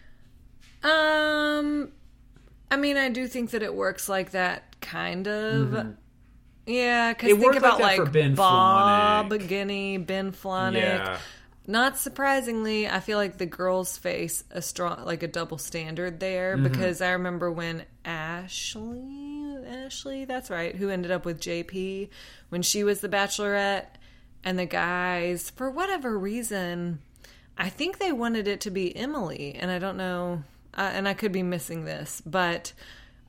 [0.84, 1.92] Um,
[2.72, 5.96] I mean, I do think that it works like that, kind of.
[6.66, 7.40] Yeah, because Mm-hmm.
[7.42, 9.48] Think worked like about like, Ben Bob Flajnik.
[9.48, 10.74] Guiney, Ben Flajnik.
[10.76, 11.18] Yeah.
[11.68, 16.56] Not surprisingly, I feel like the girls face a strong, like a double standard there
[16.56, 16.64] Mm-hmm.
[16.64, 22.10] because I remember when Ashley, Ashley, that's right, who ended up with JP
[22.50, 23.86] when she was the Bachelorette,
[24.44, 27.00] and the guys, for whatever reason,
[27.58, 30.44] I think they wanted it to be Emily, and I don't know,
[30.78, 32.74] uh, and I could be missing this, but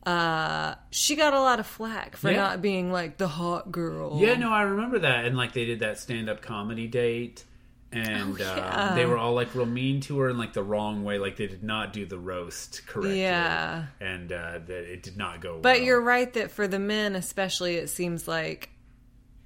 [0.05, 2.37] uh, she got a lot of flack for Yeah.
[2.37, 4.19] not being like the hot girl.
[4.21, 5.25] Yeah, no, I remember that.
[5.25, 7.45] And like they did that stand up comedy date.
[7.93, 11.03] And Oh, uh, they were all like real mean to her in like the wrong
[11.05, 11.19] way.
[11.19, 13.21] Like they did not do the roast correctly.
[13.23, 13.87] Yeah.
[14.01, 15.85] And uh, that it did not go But well.
[15.85, 18.71] you're right that for the men, especially, it seems like,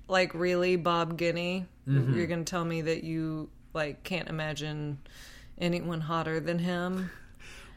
[0.09, 1.67] like really Bob Guiney.
[1.89, 2.15] Mm-hmm.
[2.17, 4.99] You're going to tell me that you like can't imagine
[5.59, 7.11] anyone hotter than him.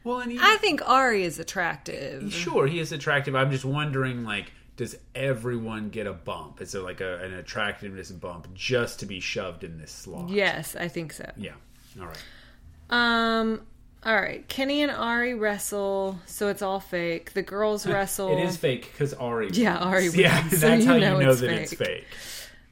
[0.03, 2.33] Well, and he, I think Ari is attractive.
[2.33, 3.35] sure he is attractive.
[3.35, 6.61] I'm just wondering, like, does everyone get a bump?
[6.61, 10.29] Is there like a, an attractiveness bump just to be shoved in this slot?
[10.29, 11.29] Yes, I think so.
[11.37, 11.53] Yeah.
[11.99, 12.19] All right.
[12.89, 13.61] Um.
[14.05, 17.31] All right, Kenny and Ari wrestle, so it's all fake.
[17.31, 18.37] The girls wrestle.
[18.37, 19.51] It is fake because Ari.
[19.53, 20.17] Yeah, Ari wins.
[20.17, 22.05] Yeah, so that's you how know you know it's that it's fake.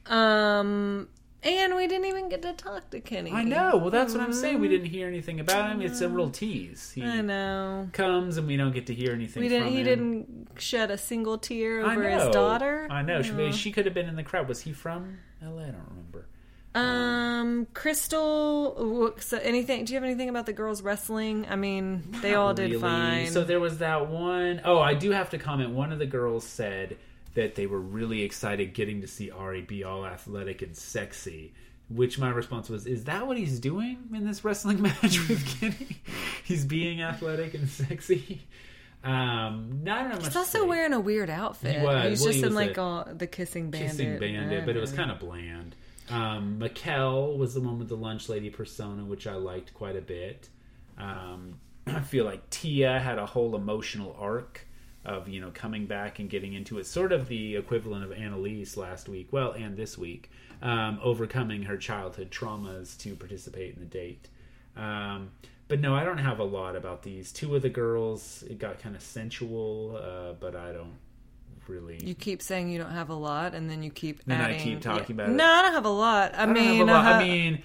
[0.06, 0.12] fake.
[0.12, 1.08] Um,
[1.42, 3.32] and we didn't even get to talk to Kenny.
[3.32, 3.76] I know.
[3.76, 4.60] Well, that's what I'm saying.
[4.60, 5.82] We didn't hear anything about him.
[5.82, 6.92] It's a real tease.
[6.92, 7.88] He I know.
[7.92, 9.42] comes and we don't get to hear anything.
[9.42, 9.68] We didn't.
[9.68, 9.84] He him.
[9.84, 12.86] didn't shed a single tear over his daughter.
[12.90, 13.22] I know.
[13.22, 14.48] She, she could have been in the crowd.
[14.48, 15.62] Was he from L.A.?
[15.62, 16.26] I don't remember.
[16.74, 19.20] Um, Krystal.
[19.20, 19.84] So anything?
[19.84, 21.46] Do you have anything about the girls wrestling?
[21.48, 22.80] I mean, they all did really.
[22.80, 23.30] fine.
[23.30, 25.70] So there was that one oh I do have to comment.
[25.70, 26.96] One of the girls said
[27.34, 31.52] that they were really excited getting to see Ari be all athletic and sexy.
[31.88, 35.98] Which my response was, "Is that what he's doing in this wrestling match with Kenny?
[36.44, 38.42] he's being athletic and sexy."
[39.04, 40.24] Um, not much.
[40.24, 41.78] He's also wearing a weird outfit.
[41.80, 42.08] He was.
[42.08, 43.90] He's Well, just he in was like a all the kissing bandit.
[43.90, 45.74] kissing bandit, but it was kind of bland.
[46.08, 50.00] Um, Maquel was the one with the lunch lady persona, which I liked quite a
[50.00, 50.48] bit.
[50.98, 51.54] Um,
[51.86, 54.66] I feel like Tia had a whole emotional arc
[55.04, 58.76] of you know coming back and getting into it, sort of the equivalent of Annaliese
[58.76, 60.30] last week, well, and this week,
[60.62, 64.28] um, overcoming her childhood traumas to participate in the date.
[64.76, 65.30] Um,
[65.68, 67.32] but no, I don't have a lot about these.
[67.32, 70.98] Two of the girls, it got kind of sensual, uh, but I don't
[71.66, 71.98] really.
[72.02, 74.80] You keep saying you don't have a lot, and then you keep Then I keep
[74.80, 75.24] talking yeah.
[75.24, 75.36] about it.
[75.36, 76.34] No, I don't have a lot.
[76.34, 77.06] I, I mean, lot.
[77.06, 77.62] uh, I mean,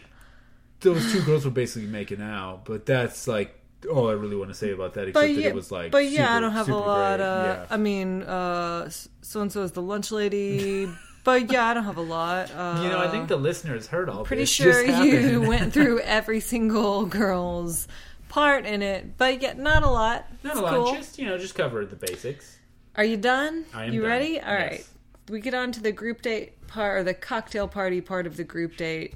[0.79, 3.59] those two girls were basically making out, but that's like
[3.91, 5.07] all I really want to say about that.
[5.09, 7.19] Except but that it was like, but yeah, I don't have a lot.
[7.21, 7.65] Uh, yeah.
[7.69, 8.89] I mean, uh,
[9.21, 10.89] so and so is the lunch lady.
[11.23, 12.49] but yeah, I don't have a lot.
[12.51, 14.23] Uh, you know, I think the listeners heard all.
[14.23, 17.87] pretty sure you went through every single girl's
[18.29, 20.25] part in it, but yeah, not a lot.
[20.43, 20.73] Not It's a lot.
[20.73, 20.93] cool.
[20.95, 22.57] Just you know, just covered the basics.
[22.95, 23.65] Are you done?
[23.73, 24.09] I am You done.
[24.09, 24.39] ready?
[24.41, 24.71] All right.
[24.71, 24.89] Yes.
[25.29, 28.43] We get on to the group date part or the cocktail party part of the
[28.43, 29.13] group date.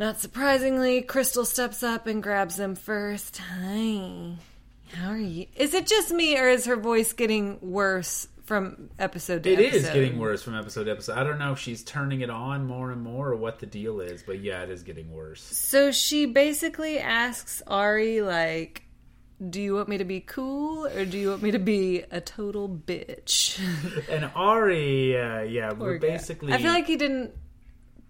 [0.00, 3.36] Not surprisingly, Krystal steps up and grabs them first.
[3.36, 4.32] Hi.
[4.94, 5.44] How are you?
[5.54, 9.76] Is it just me or is her voice getting worse from episode to It episode?
[9.76, 11.18] is getting worse from episode to episode.
[11.18, 14.00] I don't know if she's turning it on more and more or what the deal
[14.00, 15.42] is, but yeah, it is getting worse.
[15.42, 18.84] So she basically asks Ari like
[19.50, 22.22] do you want me to be cool or do you want me to be a
[22.22, 23.60] total bitch?
[24.08, 26.08] And Ari, uh, yeah, Poor we're guy.
[26.08, 26.54] basically.
[26.54, 27.32] I feel like he didn't.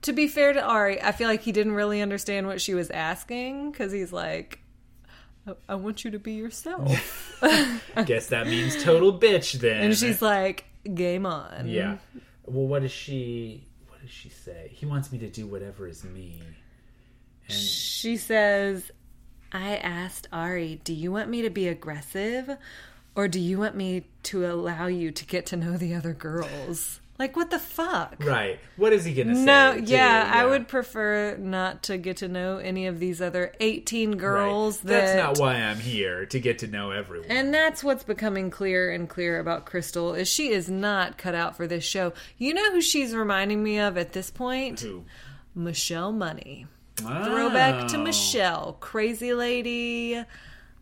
[0.02, 2.90] To be fair to Ari, I feel like he didn't really understand what she was
[2.90, 4.60] asking because he's like,
[5.46, 7.38] I-, "I want you to be yourself,"
[8.06, 9.82] guess that means total bitch then.
[9.82, 11.98] and she's like, "Game on." yeah.
[12.46, 13.66] Well, what does she?
[13.88, 14.70] What does she say?
[14.72, 16.40] He wants me to do whatever is me.
[17.48, 18.90] And She says,
[19.52, 22.56] I asked Ari, do you want me to be aggressive
[23.16, 27.00] or do you want me to allow you to get to know the other girls?
[27.20, 28.16] Like, what the fuck?
[28.24, 29.44] right, what is he gonna say?
[29.44, 34.12] No, yeah, I would prefer not to get to know any of these other 18
[34.12, 34.18] Right.
[34.18, 34.88] girls that.
[34.88, 37.30] That's not why I'm here to get to know everyone.
[37.30, 41.58] And that's what's becoming clear and clear about Krystal is she is not cut out
[41.58, 42.14] for this show.
[42.38, 44.80] You know who she's reminding me of at this point?
[44.80, 45.04] Who?
[45.54, 46.66] Michelle Money.
[47.04, 47.24] Oh.
[47.24, 48.02] Throwback to Oh.
[48.02, 50.24] Michelle, crazy lady.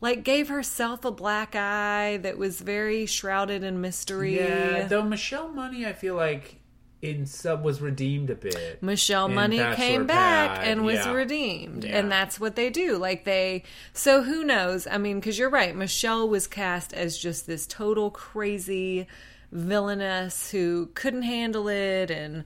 [0.01, 4.37] Like gave herself a black eye that was very shrouded in mystery.
[4.37, 6.59] Yeah, though Michelle Money, I feel like
[7.01, 8.83] in sub was redeemed a bit.
[8.83, 11.13] Michelle Money came back Pad, and was yeah.
[11.13, 11.85] redeemed.
[11.85, 11.99] Yeah.
[11.99, 12.97] And that's what they do.
[12.97, 14.87] Like they so who knows?
[14.87, 15.75] I mean, cuz you're right.
[15.77, 19.07] Michelle was cast as just this total crazy
[19.53, 22.45] villainess who couldn't handle it and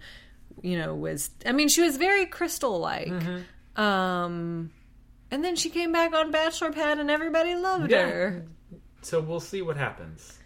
[0.60, 3.08] you know was I mean, she was very crystal like.
[3.08, 3.80] Mm-hmm.
[3.80, 4.70] Um
[5.32, 8.06] and then she came back on Bachelor Pad and everybody loved Yeah.
[8.06, 8.44] her.
[9.00, 10.38] So we'll see what happens.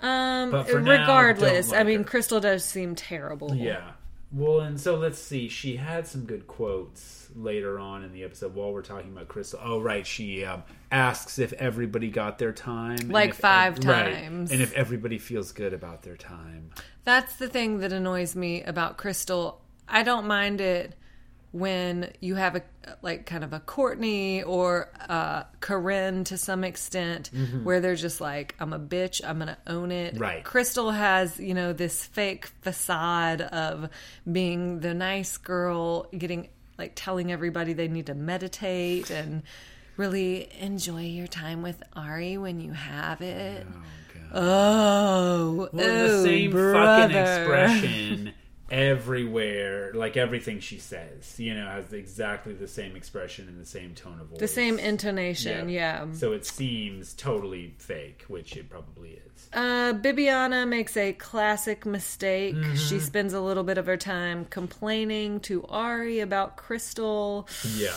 [0.00, 2.04] Um now, regardless, don't I mean her.
[2.04, 3.54] Krystal does seem terrible.
[3.54, 3.92] Yeah.
[4.32, 5.48] Well, and so let's see.
[5.48, 9.58] She had some good quotes later on in the episode while we're talking about Krystal.
[9.60, 10.06] Oh, right.
[10.06, 10.62] She um,
[10.92, 13.08] asks if everybody got their time.
[13.08, 14.52] Like if- five right, times.
[14.52, 16.70] And if everybody feels good about their time.
[17.02, 19.60] That's the thing that annoys me about Crystal.
[19.88, 20.94] I don't mind it
[21.52, 22.62] when you have a
[23.02, 27.30] like kind of a Courtney or uh Corinne to some extent
[27.64, 30.18] where they're just like I'm a bitch, I'm to own it.
[30.18, 30.44] Right.
[30.44, 33.88] Krystal has, you know, this fake facade of
[34.30, 39.42] being the nice girl, getting like telling everybody they need to meditate and
[39.96, 43.66] really enjoy your time with Ari when you have it.
[43.68, 43.74] Oh,
[44.14, 44.42] God.
[44.42, 47.08] Oh, Well, oh, the same brother.
[47.12, 48.32] fucking expression
[48.70, 49.92] everywhere.
[49.94, 54.20] Like everything she says, you know, has exactly the same expression and the same tone
[54.20, 54.38] of voice.
[54.38, 56.06] The same intonation, yeah.
[56.12, 59.48] So it seems totally fake, which it probably is.
[59.52, 62.54] Uh, Bibiana makes a classic mistake.
[62.54, 62.76] Mm-hmm.
[62.76, 67.48] She spends a little bit of her time complaining to Ari about Krystal.
[67.76, 67.94] Yeah.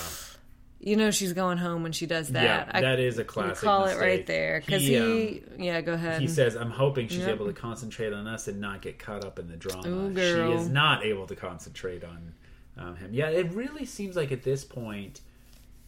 [0.86, 2.43] You know she's going home when she does that.
[2.67, 3.63] Yeah, I- that is a classic.
[3.63, 5.80] call it right there because He, he, um, yeah.
[5.82, 6.19] Go ahead.
[6.22, 7.30] he says, "I'm hoping she's Yep.
[7.36, 10.54] able to concentrate on us and not get caught up in the drama." Ooh, She
[10.62, 12.34] is not able to concentrate on
[12.78, 13.12] um, him.
[13.13, 15.22] Yeah, it really seems like at this point,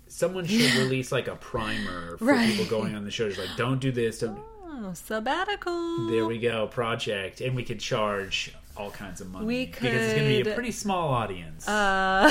[0.08, 2.49] someone should release like a primer for Right.
[2.49, 3.27] people going on the show.
[3.27, 4.19] Just like, don't do this.
[4.19, 4.39] Don't.
[4.65, 6.08] oh, sabbatical.
[6.10, 10.13] There we go, project, and we could charge all kinds of money We because it's
[10.13, 11.67] going to be a pretty small audience.
[11.67, 12.29] Uh,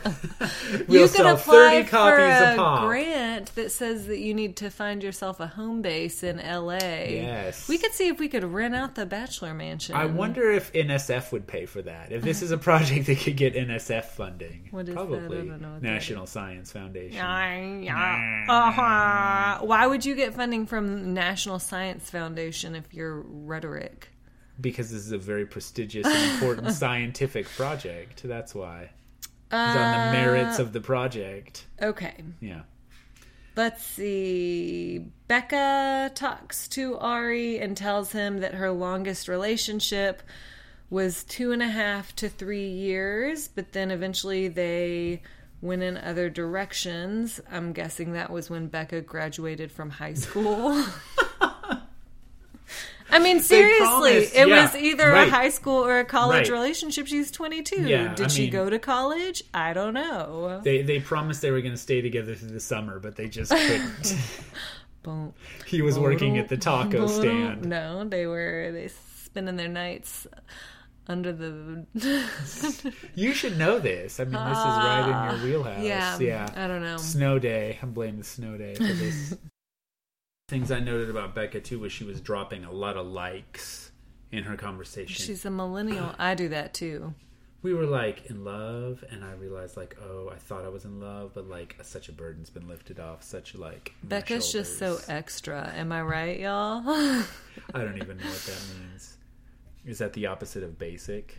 [0.88, 5.02] we'll you could apply for a a grant that says that you need to find
[5.02, 6.78] yourself a home base in LA.
[6.78, 7.68] Yes.
[7.68, 9.94] we could see if we could rent out the Bachelor Mansion.
[9.94, 12.12] I wonder if NSF would pay for that.
[12.12, 15.00] If this is a project that could get NSF funding, What is that?
[15.00, 17.18] I probably don't know what that National Science Foundation.
[18.48, 19.58] Uh-huh.
[19.60, 24.11] Why would you get funding from National Science Foundation if you're rhetoric?
[24.62, 28.22] Because this is a very prestigious and important scientific project.
[28.22, 28.90] That's why.
[29.46, 31.66] It's on the merits Uh, of the project.
[31.82, 32.62] Okay, Yeah.
[33.54, 35.04] let's see.
[35.28, 40.22] Becca talks to Ari and tells him that her longest relationship
[40.88, 45.20] was two and a half to three years, but then eventually they
[45.60, 47.40] went in other directions.
[47.50, 50.82] I'm guessing that was when Becca graduated from high school.
[53.12, 55.28] I mean, seriously, it yeah, was either right.
[55.28, 56.54] a high school or a college Right.
[56.58, 57.06] relationship.
[57.06, 57.82] She's 22.
[57.86, 59.42] Yeah, Did I she mean- go to college?
[59.54, 60.60] I don't know.
[60.64, 63.50] They they promised they were going to stay together through the summer, but they just
[63.56, 64.16] couldn't.
[65.02, 65.34] Boom.
[65.66, 67.64] he was working at the taco stand.
[67.66, 70.26] No, they were they spending their nights
[71.08, 71.84] under the.
[73.14, 74.20] You should know this.
[74.20, 75.74] I mean, this is right in your wheelhouse.
[75.78, 75.82] Ah.
[75.82, 76.48] yeah, Yeah.
[76.56, 76.96] I don't know.
[76.96, 77.78] Snow day.
[77.82, 79.34] I blame the snow day for this.
[80.52, 83.90] Things I noted about Becca too was she was dropping a lot of likes
[84.30, 85.14] in her conversation.
[85.24, 86.14] She's a millennial.
[86.18, 87.14] I do that too.
[87.62, 91.00] we were like in love, and I realized like, oh, I thought I was in
[91.00, 93.22] love, but like such a burden's been lifted off.
[93.22, 95.72] Such like Becca's just so extra.
[95.74, 96.82] Am I right, y'all?
[96.86, 97.24] I
[97.72, 99.16] don't even know what that means.
[99.86, 101.38] Is that the opposite of basic?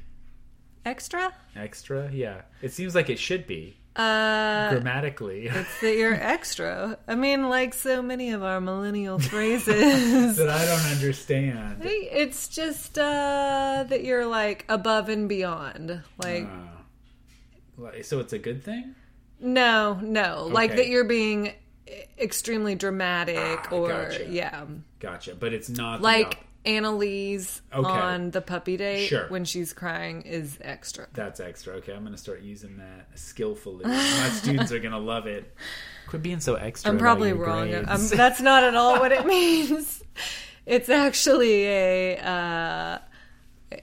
[0.86, 1.32] Extra?
[1.56, 2.10] Extra?
[2.12, 2.41] Yeah.
[2.63, 5.45] It seems like it should be Uh, grammatically.
[5.47, 6.97] it's that you're extra.
[7.08, 10.38] I mean, like so many of our millennial phrases.
[10.38, 11.77] that I don't understand.
[11.84, 16.01] It's just uh, that you're like above and beyond.
[16.17, 16.47] Like,
[17.82, 18.95] Uh, so it's a good thing?
[19.39, 20.47] no, no.
[20.49, 21.53] Like that you're being
[22.17, 24.25] extremely dramatic Ah, or, gotcha.
[24.29, 24.65] yeah.
[24.99, 25.36] Gotcha.
[25.36, 27.89] But it's not Like Annaliese Okay.
[27.89, 29.28] on the puppy date Sure.
[29.28, 31.08] when she's crying is extra.
[31.13, 31.73] That's extra.
[31.76, 33.86] Okay, I'm gonna start using that skillfully.
[33.86, 35.54] My students are gonna love it.
[36.08, 36.91] Quit being so extra.
[36.91, 37.73] I'm probably wrong.
[37.73, 40.04] Um, that's not at all what it means.
[40.65, 42.99] It's actually a uh,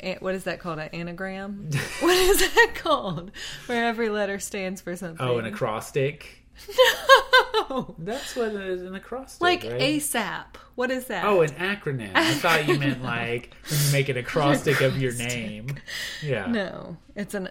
[0.02, 0.78] a- what is that called?
[0.78, 1.68] An anagram?
[2.00, 3.30] what is that called?
[3.66, 5.26] Where every letter stands for something.
[5.26, 6.39] oh, an acrostic.
[7.70, 9.40] no, That's what it is an acrostic.
[9.40, 9.80] like right?
[9.80, 10.56] ASAP.
[10.74, 11.24] What is that?
[11.24, 12.10] Oh, an acronym.
[12.14, 15.76] I thought you meant like when you make an acrostic of your name.
[16.22, 16.46] Yeah.
[16.46, 17.48] no, it's an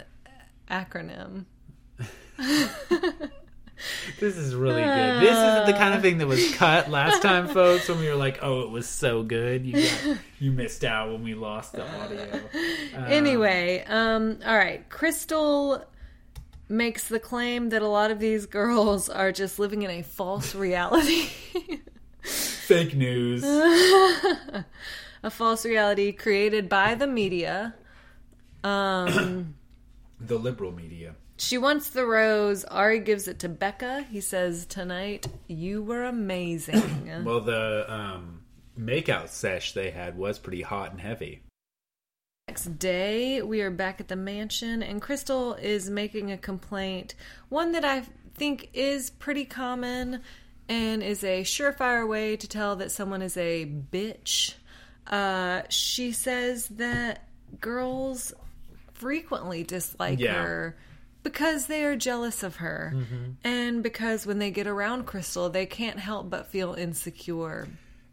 [0.70, 1.44] acronym.
[4.18, 5.22] This is really good.
[5.22, 8.14] This is the kind of thing that was cut last time, folks, when we were
[8.14, 11.86] like, "Oh, it was so good." You got, you missed out when we lost the
[11.98, 12.40] audio.
[12.94, 14.86] Um, Anyway, um, all right.
[14.90, 15.84] Krystal
[16.70, 20.54] makes the claim that a lot of these girls are just living in a false
[20.54, 21.28] reality.
[22.22, 23.42] fake news.
[25.22, 27.74] a false reality created by the media.
[28.64, 29.54] Um,
[30.22, 31.14] The liberal media.
[31.38, 32.64] she wants the rose.
[32.70, 34.02] Arie gives it to Becca.
[34.10, 37.22] He says, Tonight, you were amazing.
[37.24, 38.42] Well, the um,
[38.78, 41.42] makeout sesh they had was pretty hot and heavy.
[42.50, 47.14] Next day, we are back at the mansion, and Krystal is making a complaint.
[47.48, 48.02] One that I
[48.34, 50.22] think is pretty common
[50.68, 54.54] and is a surefire way to tell that someone is a bitch.
[55.06, 57.28] Uh, she says that
[57.60, 58.32] girls
[58.94, 60.42] frequently dislike Yeah.
[60.42, 60.76] her
[61.22, 62.96] because they are jealous of her,
[63.44, 67.68] and because when they get around Krystal, they can't help but feel insecure.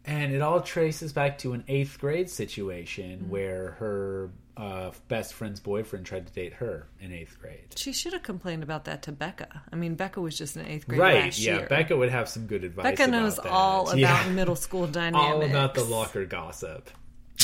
[0.08, 3.30] And it all traces back to an eighth grade situation Mm-hmm.
[3.30, 7.66] where her uh, best friend's boyfriend tried to date her in eighth grade.
[7.76, 9.62] She should have complained about that to Becca.
[9.72, 11.58] I mean, Becca was just in eighth grade Right, yeah.
[11.58, 11.66] year.
[11.68, 12.84] Becca would have some good advice.
[12.84, 13.46] Becca knows that.
[13.46, 14.28] all about Yeah.
[14.30, 15.24] middle school dynamics.
[15.32, 16.90] all about the locker gossip.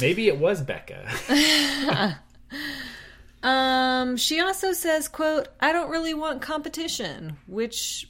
[0.00, 1.06] Maybe it was Becca.
[3.42, 8.08] Um, she also says, "quote I don't really want competition," which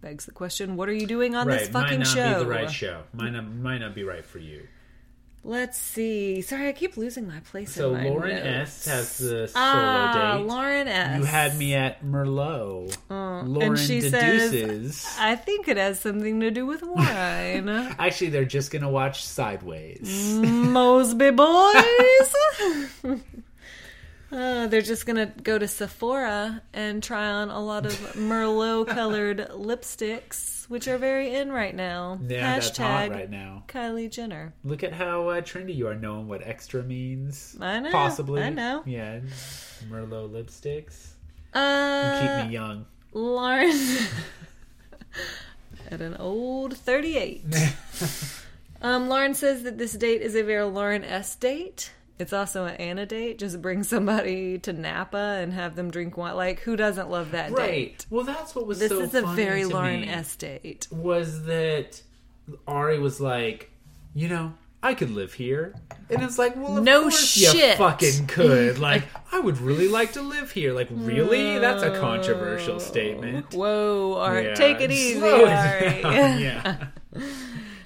[0.00, 2.38] begs the question: What are you doing on this right, might fucking not show?
[2.38, 3.02] be the right show.
[3.12, 4.66] Might not, might not be right for you.
[5.42, 6.42] Let's see.
[6.42, 7.72] Sorry, I keep losing my place.
[7.72, 8.86] So in my Lauren notes.
[8.86, 10.44] S has the solo ah, date.
[10.46, 11.18] Lauren S.
[11.18, 12.94] You had me at Merlot.
[13.08, 14.98] Lauren Oh, and she deduces.
[14.98, 19.24] says, "I think it has something to do with wine." Actually, they're just gonna watch
[19.24, 20.34] Sideways.
[20.42, 22.34] Mosby boys.
[24.32, 29.38] Uh, they're just gonna go to Sephora and try on a lot of Merlot colored
[29.50, 32.18] lipsticks, which are very in right now.
[32.22, 33.64] Yeah, that's hot right now.
[33.66, 34.54] Kylie Jenner.
[34.62, 37.56] Look at how uh, trendy you are knowing what extra means.
[37.60, 38.42] I know, Possibly.
[38.42, 38.82] I know.
[38.86, 39.20] Yeah.
[39.88, 41.08] Merlot lipsticks.
[41.52, 42.86] Uh, Keep me young.
[43.12, 43.70] Lauren
[45.90, 47.42] at an old thirty-eight.
[48.82, 51.90] um, Lauren says that this date is a very Lauren S date.
[52.20, 53.38] It's also an Anna date.
[53.38, 56.36] Just bring somebody to Napa and have them drink wine.
[56.36, 57.66] Like, who doesn't love that Right.
[57.70, 58.06] date?
[58.10, 60.86] Well, that's what was This so is a very Lauren S date.
[60.90, 62.02] Was that
[62.68, 63.70] Arie was like,
[64.14, 64.52] you know,
[64.82, 65.74] I could live here,
[66.08, 67.76] and it's like, well, of No course you shit.
[67.76, 68.78] fucking could.
[68.90, 70.72] Like, I would really like to live here.
[70.72, 71.58] Like, really?
[71.58, 73.52] That's a controversial statement.
[73.54, 76.02] Whoa, Arie, Yeah, take it easy, slow it Arie.
[76.02, 76.86] down, yeah.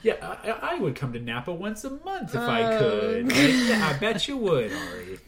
[0.04, 3.28] Yeah, I, I would come to Napa once a month if Oh, I could.
[3.28, 5.18] Like, I bet you would, Arie.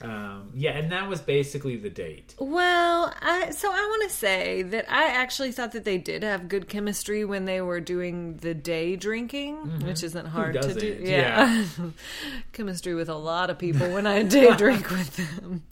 [0.00, 2.36] Um, yeah, and that was basically the date.
[2.38, 6.46] Well, I, so I want to say that I actually thought that they did have
[6.48, 10.74] good chemistry when they were doing the day drinking, which isn't hard to do.
[10.74, 11.00] doesn't?
[11.04, 11.64] Yeah,
[12.52, 15.64] chemistry with a lot of people when I day drink with them.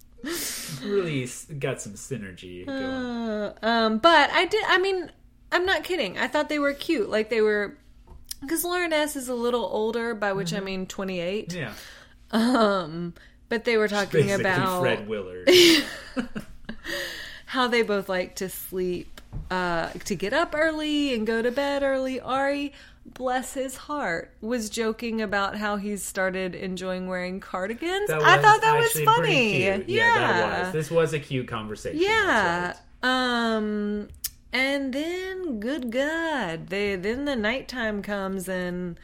[0.83, 1.29] Really
[1.61, 2.83] got some synergy going.
[2.83, 4.64] Uh, um, but I did.
[4.66, 5.11] I mean,
[5.53, 6.19] I'm not kidding.
[6.19, 7.09] I thought they were cute.
[7.09, 7.79] Like they were,
[8.41, 11.53] because Lauren S is a little older, by which I mean 28.
[11.53, 11.72] Yeah,
[12.30, 13.14] Um,
[13.49, 15.49] but they were talking about Fred Willard.
[17.47, 19.20] how they both like to sleep,
[19.51, 22.20] uh, to get up early and go to bed early.
[22.20, 22.72] Arie,
[23.05, 28.09] bless his heart, was joking about how he's started enjoying wearing cardigans.
[28.09, 29.62] That I thought that was funny.
[29.62, 29.89] cute.
[29.89, 30.72] Yeah, that was.
[30.72, 32.01] This was a cute conversation.
[32.01, 32.66] yeah.
[32.68, 32.76] right.
[33.57, 34.09] Um,
[34.57, 38.98] and then, good God, they then the nighttime comes and.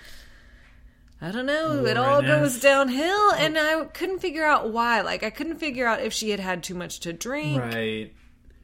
[1.24, 1.84] I don't know.
[1.84, 5.02] It all goes downhill, and I couldn't figure out why.
[5.02, 8.12] Like, I couldn't figure out if she had had too much to drink Right.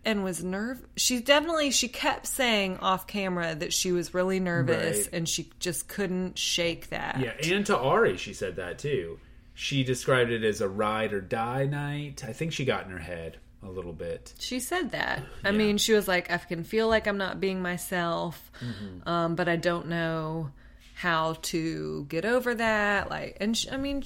[0.05, 0.84] and was nerve.
[0.97, 5.09] She definitely she kept saying off camera that she was really nervous, Right.
[5.12, 7.20] and she just couldn't shake that.
[7.20, 9.20] Yeah, and to Arie, she said that too.
[9.55, 12.24] She described it as a ride or die night.
[12.26, 14.35] I think she got in her head a little bit.
[14.39, 15.23] She said that.
[15.45, 19.09] I mean, she was like, I can feel like I'm not being myself, Mm-hmm.
[19.09, 20.51] um, but I don't know
[20.95, 23.09] how to get over that.
[23.09, 24.03] Like, and she, I mean,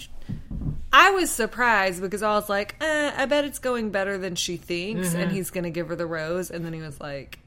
[0.92, 4.56] I was surprised because I was like, eh, I bet it's going better than she
[4.58, 5.20] thinks, Mm-hmm.
[5.20, 6.50] and he's going to give her the rose.
[6.50, 7.38] And then he was like,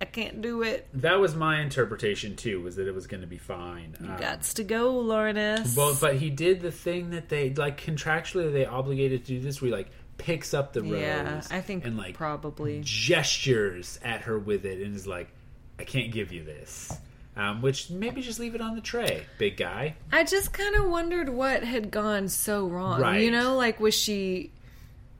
[0.00, 0.88] I can't do it.
[0.94, 2.60] That was my interpretation too.
[2.60, 3.96] Was that it was going to be fine.
[4.00, 5.76] Um, Gots to go, Laurenus.
[5.76, 9.60] Well, but he did the thing that they like contractually they obligated to do this.
[9.60, 9.90] We like
[10.22, 12.80] picks up the rose, yeah, I think and like probably.
[12.84, 15.28] gestures at her with it, and is like,
[15.78, 16.92] "I can't give you this."
[17.34, 19.94] Um, which maybe just leave it on the tray, big guy.
[20.12, 23.00] I just kind of wondered what had gone so wrong.
[23.00, 23.22] Right.
[23.22, 24.50] You know, like was she?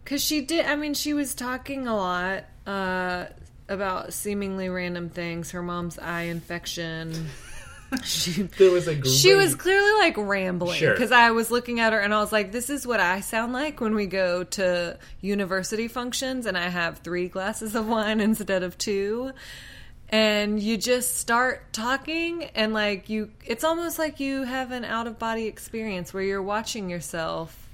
[0.04, 0.66] Because she did.
[0.66, 3.26] I mean, she was talking a lot uh,
[3.68, 5.50] about seemingly random things.
[5.52, 7.28] Her mom's eye infection.
[8.04, 10.92] she There was a great, she was clearly like rambling Sure.
[10.92, 13.52] because I was looking at her and I was like, "This is what I sound
[13.52, 18.62] like when we go to university functions and I have three glasses of wine instead
[18.62, 19.32] of two.
[20.08, 25.06] And you just start talking and like you, it's almost like you have an out
[25.06, 27.68] of body experience where you're watching yourself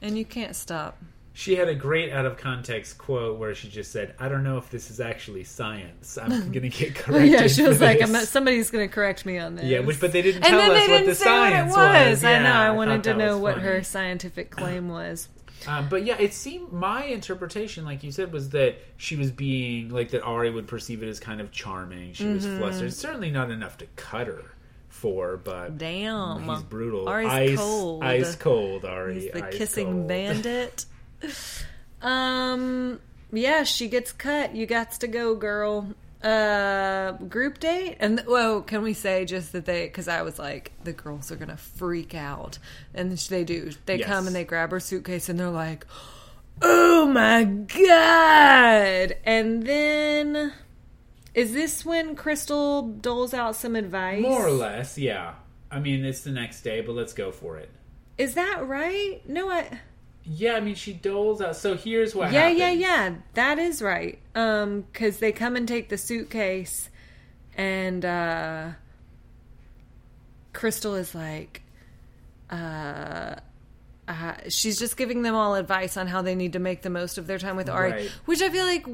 [0.00, 0.96] and you can't stop.
[1.38, 4.58] She had a great out of context quote where she just said, "I don't know
[4.58, 6.18] if this is actually science.
[6.18, 8.00] I'm going to get corrected." yeah, she was like.
[8.00, 10.60] Not, "Somebody's going to correct me on this." Yeah, which but they didn't and tell
[10.62, 12.24] us what didn't the science what it was.
[12.24, 12.48] I Yeah, know.
[12.50, 13.66] I thought wanted to know what funny.
[13.68, 15.28] her scientific claim was.
[15.68, 19.90] Um, but yeah, it seemed my interpretation, like you said, was that she was being
[19.90, 20.26] like that.
[20.26, 22.14] Arie would perceive it as kind of charming.
[22.14, 22.58] She was Mm-hmm.
[22.58, 22.92] flustered.
[22.92, 24.42] Certainly not enough to cut her
[24.88, 27.08] for, but Damn, he's brutal.
[27.08, 28.02] Arie's ice, cold.
[28.02, 28.84] ice cold.
[28.84, 30.08] Arie, He's the kissing cold.
[30.08, 30.84] bandit.
[32.02, 33.00] um,
[33.32, 34.54] yeah, she gets cut.
[34.54, 35.94] You got to go, girl.
[36.22, 39.84] Uh, group date, and whoa, can we say just that they?
[39.86, 42.58] Because I was like, the girls are gonna freak out,
[42.92, 43.70] and they do.
[43.86, 44.08] They Yes.
[44.08, 45.86] come and they grab her suitcase, and they're like,
[46.60, 50.52] "Oh my god!" And then.
[51.34, 54.20] Is this when Krystal doles out some advice?
[54.22, 55.34] More or less, yeah.
[55.70, 57.70] I mean, it's the next day, but let's go for it.
[58.16, 59.20] Is that right?
[59.28, 59.78] No, I.
[60.30, 61.56] Yeah, I mean, she doles out.
[61.56, 62.58] So here's what Yeah, happens.
[62.60, 63.14] yeah, yeah.
[63.34, 64.18] That is right.
[64.34, 66.90] Um, because they come and take the suitcase,
[67.56, 68.68] and uh,
[70.52, 71.62] Krystal is like,
[72.50, 73.36] uh,
[74.06, 77.18] uh, she's just giving them all advice on how they need to make the most
[77.18, 78.10] of their time with Arie, Right.
[78.24, 78.86] which I feel like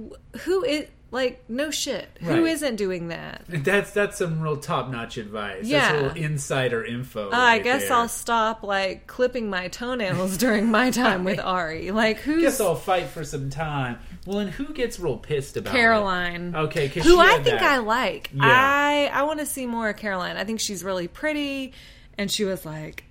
[0.42, 2.08] who is like no shit.
[2.20, 2.52] Who Right.
[2.52, 3.44] isn't doing that?
[3.48, 5.64] That's that's some real top notch advice.
[5.64, 5.78] Yeah.
[5.92, 7.30] That's a little insider info.
[7.30, 7.92] Uh, I guess there.
[7.96, 11.90] I'll stop like clipping my toenails during my time with Arie.
[11.92, 13.98] Like who's guess I'll fight for some time.
[14.26, 15.78] Well, and who gets real pissed about it?
[15.78, 16.54] Caroline?
[16.54, 18.30] Okay, 'cause who I think that- I like.
[18.34, 18.42] Yeah.
[18.44, 20.36] I I want to see more of Caroline.
[20.36, 21.72] I think she's really pretty,
[22.18, 23.04] and she was like,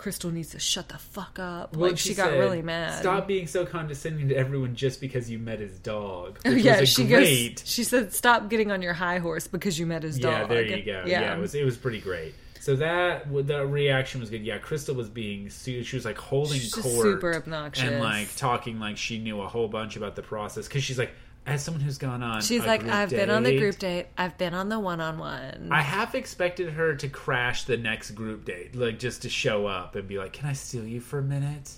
[0.00, 1.76] Krystal needs to shut the fuck up.
[1.76, 2.98] Well, like she, got said, really mad.
[2.98, 6.38] Stop being so condescending to everyone just because you met his dog.
[6.60, 7.56] Yeah, she great.
[7.56, 7.68] goes.
[7.68, 10.46] She said, "Stop getting on your high horse because you met his yeah, dog." Yeah,
[10.54, 11.04] there you go.
[11.06, 11.36] Yeah.
[11.36, 12.34] it was it was pretty great.
[12.60, 14.42] So that the reaction was good.
[14.42, 17.84] Yeah, Krystal was being she was like holding She's court, super obnoxious.
[17.84, 21.12] and like talking like she knew a whole bunch about the process because she's like,
[21.46, 24.06] as someone who's gone on, She's like, "I've been on the group date.
[24.18, 28.74] I've been on the one-on-one." I half expected her to crash the next group date,
[28.76, 31.72] like just to show up and be like, "Can I steal you for a minute?"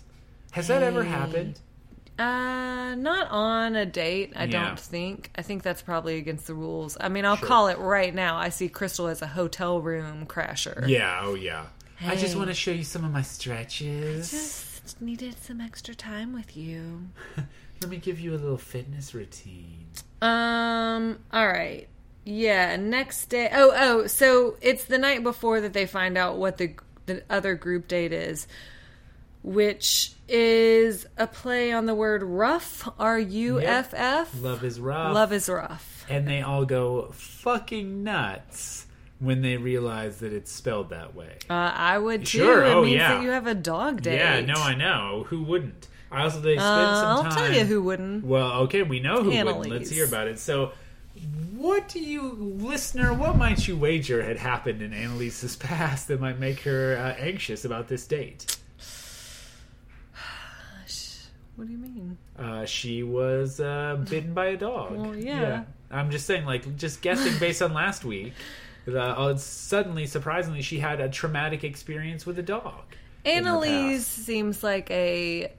[0.53, 1.61] Has that ever happened?
[2.19, 4.35] Uh, not on a date.
[4.37, 4.67] I Yeah.
[4.67, 5.31] don't think.
[5.35, 6.97] I think that's probably against the rules.
[7.01, 7.49] I mean, I'll Sure.
[7.49, 8.37] call it right now.
[8.37, 10.87] I see Krystal as a hotel room crasher.
[10.87, 11.67] Yeah, oh yeah.
[12.05, 14.29] I just want to show you some of my stretches.
[14.29, 17.09] I Just needed some extra time with you.
[17.83, 19.87] Let me give you a little fitness routine.
[20.21, 21.19] Um.
[21.33, 21.89] All right.
[22.25, 22.77] Yeah.
[22.77, 23.51] Next day.
[23.53, 23.73] Oh.
[23.75, 24.07] Oh.
[24.07, 26.75] So it's the night before that they find out what the
[27.07, 28.47] the other group date is,
[29.43, 32.89] which is a play on the word rough.
[32.99, 34.33] R U F F.
[34.41, 35.15] Love is rough.
[35.15, 36.07] Love is rough.
[36.09, 38.87] and they all go fucking nuts
[39.19, 41.39] when they realize that it's spelled that way.
[41.49, 42.39] Uh, I would too.
[42.39, 43.15] Sure, It oh, means yeah.
[43.15, 44.17] that you have a dog date.
[44.19, 45.25] Yeah, no, I know.
[45.29, 45.87] Who wouldn't?
[46.13, 48.25] I also they spend Uh, some I'll tell you who wouldn't.
[48.25, 49.71] Well, okay, we know who wouldn't.
[49.71, 50.39] Let's hear about it.
[50.39, 50.73] So,
[51.57, 53.15] what do you, listener?
[53.15, 57.65] What might you wager had happened in Annaliese's past that might make her uh, anxious
[57.65, 58.57] about this date?
[61.57, 62.17] What do you mean?
[62.39, 64.97] Uh, she was uh, bitten by a dog.
[64.97, 65.65] Well, yeah.
[65.91, 68.33] I'm just saying, like, just guessing based on last week.
[68.87, 72.81] the, uh, suddenly, surprisingly, she had a traumatic experience with a dog.
[73.27, 75.53] Annaliese seems like a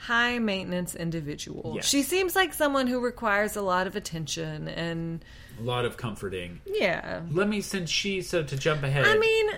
[0.00, 1.74] high maintenance individual.
[1.76, 1.86] Yes.
[1.86, 5.22] She seems like someone who requires a lot of attention and
[5.58, 6.60] a lot of comforting.
[6.66, 7.20] yeah.
[7.30, 9.04] Let me, since she, so to jump ahead.
[9.04, 9.50] I mean,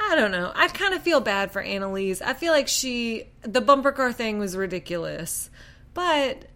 [0.00, 0.50] I don't know.
[0.54, 2.20] I kind of feel bad for Annaliese.
[2.20, 5.50] I feel like she the bumper car thing was ridiculous,
[5.94, 6.46] but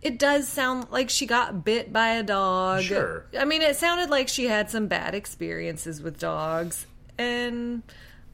[0.00, 2.82] it does sound like she got bit by a dog.
[2.82, 3.26] Sure.
[3.38, 6.86] I mean, it sounded like she had some bad experiences with dogs,
[7.18, 7.82] and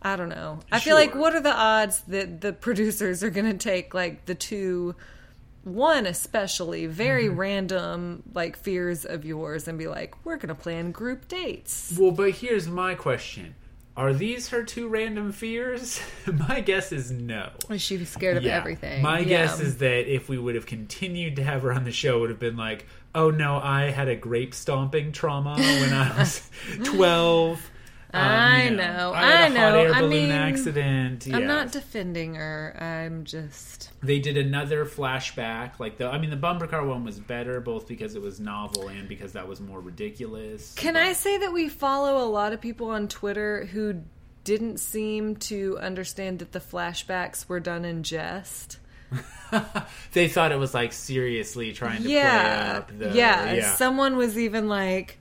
[0.02, 0.60] I don't know.
[0.72, 4.24] I feel like what are the odds that the producers are going to take like
[4.26, 4.94] the two
[5.62, 7.36] one especially very Mm-hmm.
[7.38, 12.12] random like fears of yours and be like we're going to plan group dates Well,
[12.12, 13.54] but here's my question.
[13.94, 16.00] Are these her two random fears?
[16.48, 17.50] my guess is no.
[17.76, 18.56] she was scared of Yeah.
[18.56, 19.24] everything My Yeah.
[19.28, 22.20] guess is that if we would have continued to have her on the show, it
[22.20, 26.48] would have been like, oh no, I had a grape stomping trauma when I was
[26.84, 27.70] 12.
[28.12, 29.92] Um, I you know, I a I hot know.
[29.92, 31.28] I mean, accident.
[31.32, 32.76] I'm not defending her.
[32.80, 33.90] I'm just.
[34.02, 35.78] they did another flashback.
[35.78, 38.88] Like the, I mean, the bumper car one was better, both because it was novel
[38.88, 40.74] and because that was more ridiculous.
[40.74, 44.02] Can I say that we follow a lot of people on Twitter who
[44.42, 48.78] didn't seem to understand that the flashbacks were done in jest?
[50.12, 53.52] they thought it was like seriously trying to Yeah, play up the yeah.
[53.52, 53.74] yeah.
[53.74, 55.19] Someone was even like,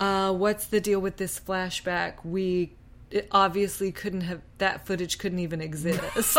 [0.00, 2.24] uh, "What's the deal with this flashback?
[2.24, 2.72] We."
[3.10, 6.00] It obviously couldn't have that footage couldn't even exist.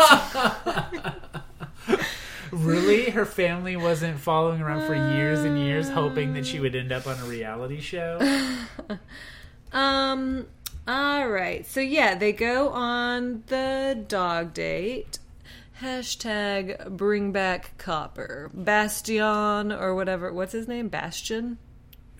[2.52, 3.08] Really?
[3.08, 7.06] Her family wasn't following around for years and years hoping that she would end up
[7.06, 8.18] on a reality show?
[9.74, 10.48] Um.
[10.86, 11.64] All right.
[11.64, 15.18] So yeah, they go on the dog date.
[15.80, 18.50] Hashtag bring back Copper.
[18.52, 20.30] Bastion or whatever.
[20.30, 20.88] What's his name?
[20.88, 21.56] Bastion.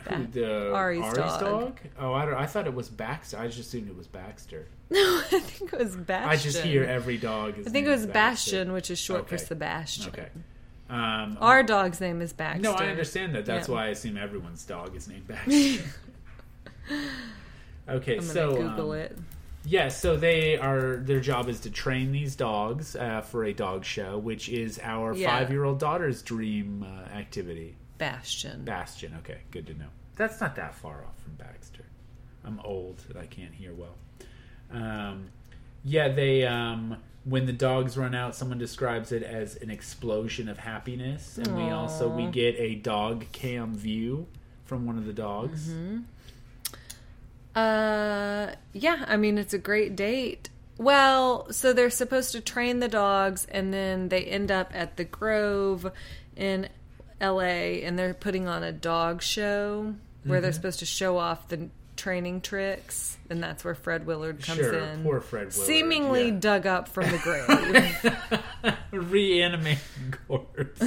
[0.08, 1.40] Who, the Arie's Arie's, dog.
[1.40, 1.80] dog.
[1.98, 2.34] Oh, I don't.
[2.34, 3.38] I thought it was Baxter.
[3.38, 4.66] I just assumed it was Baxter.
[4.92, 6.28] No, I think it was Bastion.
[6.28, 7.58] I just hear every dog.
[7.58, 10.08] Is I think it was named Bastion, which is short for Sebastian.
[10.08, 10.28] Okay.
[10.90, 12.62] Um, Our dog's name is Baxter.
[12.62, 13.46] no, I understand that.
[13.46, 13.74] That's Yeah.
[13.74, 15.82] why I assume everyone's dog is named Baxter.
[17.88, 19.18] okay, I'm so Google um, it.
[19.64, 20.96] Yeah, so they are.
[20.96, 25.14] Their job is to train these dogs uh, for a dog show, which is our
[25.14, 25.28] Yeah.
[25.38, 27.76] five-year-old daughter's dream uh, activity.
[28.02, 28.64] Bastion.
[28.64, 29.14] Bastion.
[29.18, 29.86] Okay, good to know.
[30.16, 31.84] That's not that far off from Baxter.
[32.44, 33.94] I'm old and I can't hear well.
[34.72, 35.28] Um,
[35.84, 36.44] yeah, they.
[36.44, 41.56] Um, when the dogs run out, someone describes it as an explosion of happiness, and
[41.56, 44.26] we also we get a dog cam view
[44.64, 45.68] from one of the dogs.
[45.68, 46.00] Mm-hmm.
[47.54, 50.48] Uh, yeah, I mean, it's a great date.
[50.76, 55.04] Well, so they're supposed to train the dogs, and then they end up at the
[55.04, 55.92] Grove
[56.34, 56.68] in
[57.22, 59.94] LA, and they're putting on a dog show
[60.24, 60.42] where Mm-hmm.
[60.42, 64.74] they're supposed to show off the training tricks, and that's where Fred Willard comes Sure,
[64.74, 65.02] in.
[65.02, 66.36] poor Fred Willard, Seemingly yeah.
[66.40, 68.74] dug up from the grave.
[68.92, 69.78] Reanimating
[70.26, 70.80] corpse.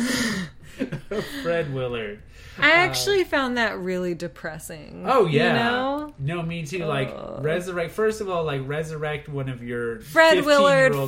[1.43, 2.21] Fred Willard.
[2.57, 5.05] I actually found that really depressing.
[5.07, 5.47] Oh yeah.
[5.47, 6.13] You know?
[6.19, 6.86] No, me too.
[6.86, 7.38] Like Uh.
[7.41, 7.91] resurrect.
[7.93, 10.93] First of all, like resurrect one of your Fred Willard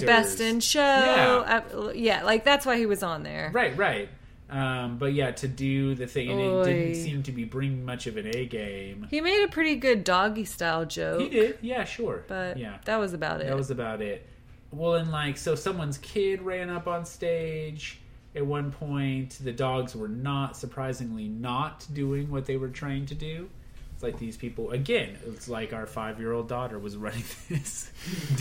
[0.00, 0.02] characters.
[0.06, 0.80] Best in Show.
[0.80, 1.60] Yeah.
[1.74, 3.50] Uh, yeah, like that's why he was on there.
[3.52, 4.08] Right, right.
[4.50, 8.06] Um, but yeah, to do the thing, and it didn't seem to be bringing much
[8.08, 9.06] of an A game.
[9.08, 11.20] He made a pretty good doggy style joke.
[11.20, 13.46] He did, yeah, sure, But yeah, that was about it.
[13.46, 14.26] that was about it.
[14.72, 18.00] Well, and like, so someone's kid ran up on stage
[18.34, 19.38] at one point.
[19.42, 23.48] The dogs were not, surprisingly, not doing what they were trying to do.
[23.94, 25.16] It's like these people again.
[25.26, 27.90] It's like our five-year-old daughter was running this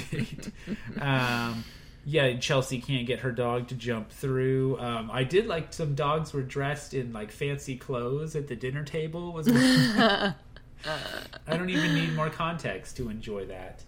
[0.09, 0.49] date.
[1.01, 1.63] Um,
[2.05, 4.79] yeah, Chelsea can't get her dog to jump through.
[4.79, 8.83] Um, I did like some dogs were dressed in like fancy clothes at the dinner
[8.83, 9.33] table.
[9.33, 10.33] Was I
[11.47, 13.83] don't even need more context to enjoy that.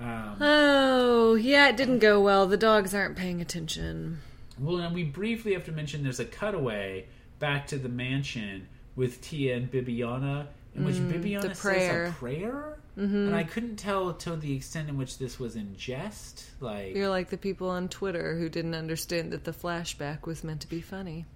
[0.00, 2.46] Um, oh, yeah, it didn't go well.
[2.46, 4.18] The dogs aren't paying attention.
[4.58, 7.06] Well, and we briefly have to mention there's a cutaway
[7.38, 12.04] back to the mansion with Tia and Bibiana, in which Bibiana Mm, the says prayer.
[12.06, 13.14] a prayer, mm-hmm.
[13.28, 16.44] and I couldn't tell to the extent in which this was in jest.
[16.60, 20.60] Like, You're like the people on Twitter who didn't understand that the flashback was meant
[20.62, 21.26] to be funny.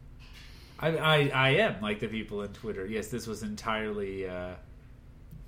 [0.79, 2.87] I, I, I am like the people on Twitter.
[2.87, 4.29] Yes, this was entirely.
[4.29, 4.55] Uh,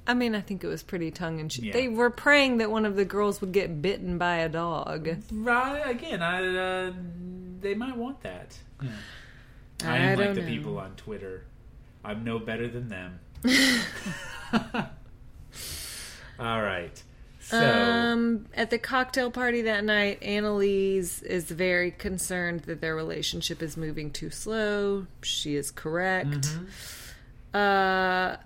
[0.06, 1.66] I mean, I think it was pretty tongue in cheek.
[1.66, 1.72] Yeah.
[1.74, 5.08] They were praying that one of the girls would get bitten by a dog.
[5.30, 6.92] right again, I, uh,
[7.60, 8.56] they might want that.
[8.82, 8.88] Yeah.
[9.84, 10.46] I, I am like the know.
[10.48, 11.44] people on Twitter.
[12.02, 13.20] I'm no better than them.
[16.38, 17.02] All right.
[17.40, 23.62] So Um, at the cocktail party that night, Annaliese is very concerned that their relationship
[23.62, 25.06] is moving too slow.
[25.22, 26.28] She is correct.
[26.28, 26.64] Mm-hmm.
[27.56, 28.36] Uh,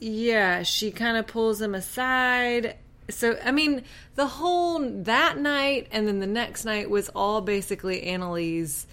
[0.00, 2.76] yeah, she kind of pulls him aside.
[3.10, 3.84] So, I mean,
[4.14, 8.86] the whole that night and then the next night was all basically Annaliese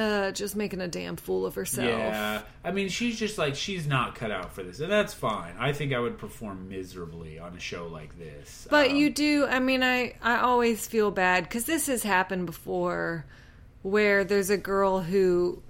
[0.00, 1.86] uh, just making a damn fool of herself.
[1.86, 5.54] Yeah, I mean, she's just like she's not cut out for this, and that's fine.
[5.58, 8.66] I think I would perform miserably on a show like this.
[8.70, 12.46] But Um, you do, I mean, I, I always feel bad because this has happened
[12.46, 13.24] before
[13.82, 15.62] where there's a girl who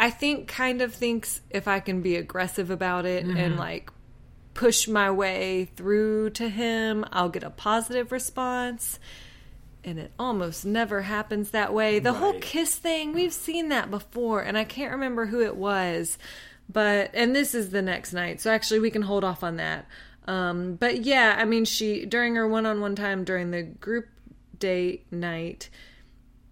[0.00, 3.36] I think kind of thinks if I can be aggressive about it Mm-hmm.
[3.36, 3.90] and like
[4.54, 8.98] push my way through to him, I'll get a positive response.
[9.84, 11.98] And it almost never happens that way.
[11.98, 16.16] The whole kiss thing, we've seen that before, and I can't remember who it was.
[16.72, 19.86] But, and this is the next night, so actually we can hold off on that.
[20.26, 24.06] Um, but yeah, I mean, she, during her one on one time during the group
[24.58, 25.68] date night,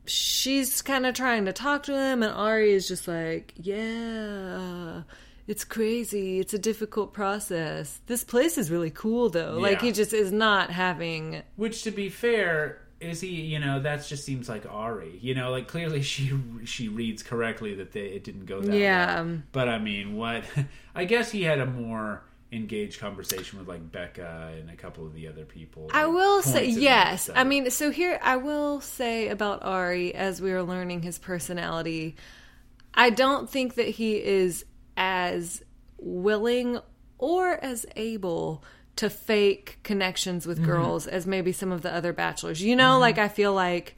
[0.05, 5.05] she's kind of trying to talk to him, and Arie is just like, yeah.
[5.49, 6.39] It's crazy.
[6.39, 8.01] It's a difficult process.
[8.07, 9.59] This place is really cool, though.
[9.59, 13.29] Like, he just is not having Which, to be fair, is he?
[13.43, 15.19] You know, that just seems like Arie.
[15.21, 16.33] You know, like clearly she
[16.65, 19.07] she reads correctly that they, it didn't go that Yeah.
[19.15, 19.21] well.
[19.21, 20.45] Um, but I mean, what?
[20.95, 22.23] I guess he had a more
[22.53, 25.89] engaged conversation with like Becca and a couple of the other people.
[25.93, 27.31] I will say yes.
[27.35, 32.15] I mean, so here I will say about Arie as we are learning his personality,
[32.95, 34.67] I don't think that he is
[34.99, 35.63] as
[35.99, 36.79] willing
[37.19, 38.63] or as able
[38.97, 40.49] to fake connections Mm-hmm.
[40.51, 42.63] with girls as maybe some of the other bachelors.
[42.63, 43.97] You know, like I feel like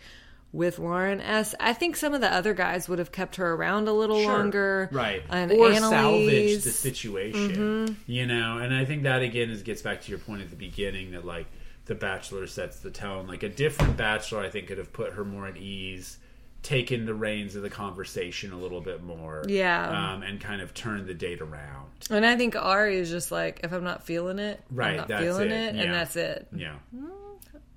[0.52, 3.88] with Lauren S, I think some of the other guys would have kept her around
[3.88, 4.32] a little Sure.
[4.32, 7.94] longer, right And or Annaliese- salvage the situation Mm-hmm.
[8.06, 10.56] you know and i think that again is gets back to your point at the
[10.56, 11.46] beginning that like
[11.86, 15.24] the bachelor sets the tone like a different bachelor i think could have put her
[15.24, 16.18] more at ease
[16.64, 20.14] taken the reins of the conversation a little bit more Yeah.
[20.14, 23.60] um, and kind of turned the date around And I think Arie is just like,
[23.62, 25.82] if I'm not feeling it, Right, I'm not that's feeling it, it, yeah.
[25.82, 26.48] and that's it.
[26.56, 26.74] yeah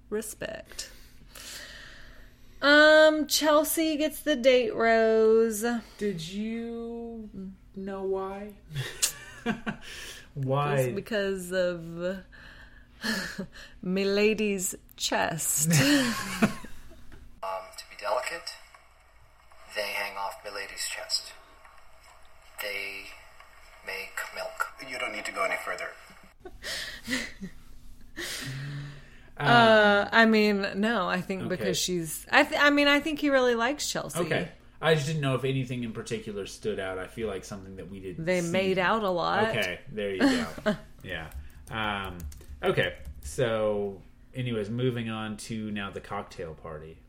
[0.10, 0.90] Respect.
[2.62, 5.64] Um, Chelsea gets the date rose.
[5.98, 7.30] did you
[7.76, 8.54] know why
[10.34, 12.20] why Just because of
[13.82, 15.72] Milady's chest.
[17.44, 18.50] Um, to be delicate,
[19.78, 21.32] they hang off Milady's chest.
[22.62, 23.06] They
[23.86, 24.68] make milk.
[24.92, 25.90] You don't need to go any further.
[29.40, 31.50] uh, I mean, no, I think Okay.
[31.50, 32.26] because she's.
[32.32, 32.44] I.
[32.44, 34.20] Th- I mean, I think he really likes Chelsea.
[34.20, 34.50] okay
[34.80, 37.90] i just didn't know if anything in particular stood out i feel like something that
[37.90, 38.52] we didn't They see.
[38.52, 39.46] made out a lot.
[39.50, 40.76] Okay, there you go.
[41.04, 41.30] yeah.
[41.72, 42.20] Um,
[42.64, 44.00] okay, so,
[44.36, 47.00] anyways, moving on to now the cocktail party.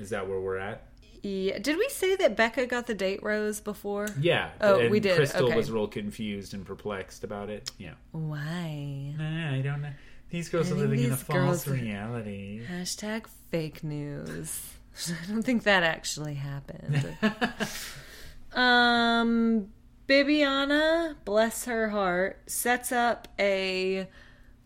[0.00, 0.88] Is that where we're at?
[1.24, 1.58] Yeah.
[1.58, 4.08] Did we say that Becca got the date rose before?
[4.20, 4.50] Yeah.
[4.60, 5.56] Oh, and we did, Krystal okay.
[5.56, 7.70] was real confused and perplexed about it.
[7.78, 7.94] Yeah.
[8.12, 9.14] Why?
[9.16, 9.92] Nah, I don't know.
[10.28, 12.62] These girls are living in a false reality.
[12.70, 14.60] Hashtag fake news.
[15.08, 17.16] I don't think that actually happened.
[18.52, 19.68] um,
[20.06, 24.08] Bibiana, bless her heart, sets up a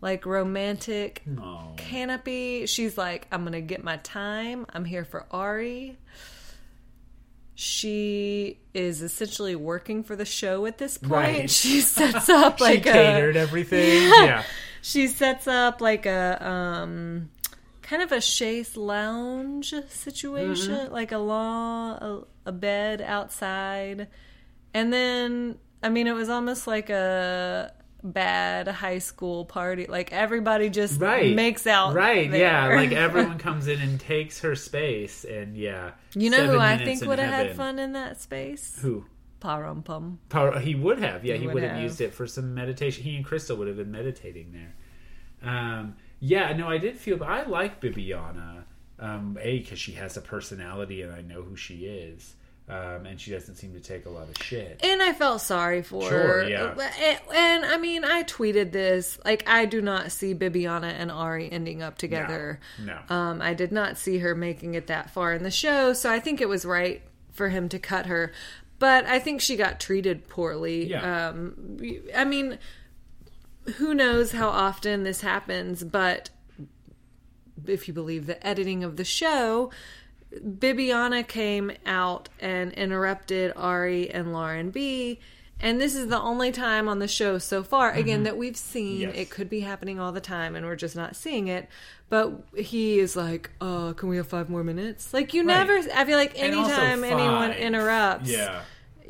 [0.01, 1.73] like romantic No.
[1.77, 2.65] canopy.
[2.65, 4.65] She's like, I'm gonna get my time.
[4.73, 5.97] I'm here for Arie.
[7.61, 11.11] She is essentially working for the show at this point.
[11.11, 11.49] Right.
[11.59, 14.03] She sets up like she a catered everything.
[14.09, 14.43] Yeah.
[14.81, 17.29] she sets up like a um
[17.81, 20.93] kind of a chaise lounge situation Mm-hmm.
[20.93, 21.97] like a long
[22.45, 24.07] a, a bed outside
[24.73, 27.73] and then i mean it was almost like a
[28.03, 31.35] bad high school party like everybody just Right.
[31.35, 32.67] makes out Right, yeah.
[32.75, 35.91] Like everyone comes in and takes her space, and yeah.
[36.15, 39.05] you know who i think would have had fun in that space Who?
[39.41, 40.17] Parumpum.
[40.29, 41.81] Power, he would have, yeah, he, He would have.
[41.81, 43.03] used it for some meditation.
[43.05, 44.75] He and Krystal would have been meditating there.
[45.49, 47.23] Um, yeah, no, I did feel.
[47.23, 48.63] I like Bibiana.
[48.99, 52.35] Um, a because she has a personality, and I know who she is,
[52.69, 54.79] um, and she doesn't seem to take a lot of shit.
[54.83, 56.47] And I felt sorry for Sure, her.
[56.47, 56.73] yeah.
[57.01, 59.19] And, and, I mean, I tweeted this.
[59.25, 62.59] Like, I do not see Bibiana and Arie ending up together.
[62.83, 62.99] No.
[63.09, 66.19] Um, I did not see her making it that far in the show, so I
[66.19, 67.01] think it was right
[67.31, 68.31] for him to cut her.
[68.77, 70.89] But I think she got treated poorly.
[70.89, 71.29] Yeah.
[71.29, 71.77] Um,
[72.15, 72.59] I mean,
[73.77, 76.29] who knows how often this happens, but
[77.67, 79.69] if you believe the editing of the show,
[80.33, 85.19] Bibiana came out and interrupted Arie and Lauren B.
[85.61, 89.01] And this is the only time on the show so far, again, that we've seen.
[89.01, 89.15] Yes.
[89.17, 91.67] It could be happening all the time, and we're just not seeing it.
[92.07, 95.57] But he is like, "Uh, can we have five more minutes?" Like you Right.
[95.57, 95.73] never.
[95.93, 98.61] I feel like anytime anyone interrupts, Yeah.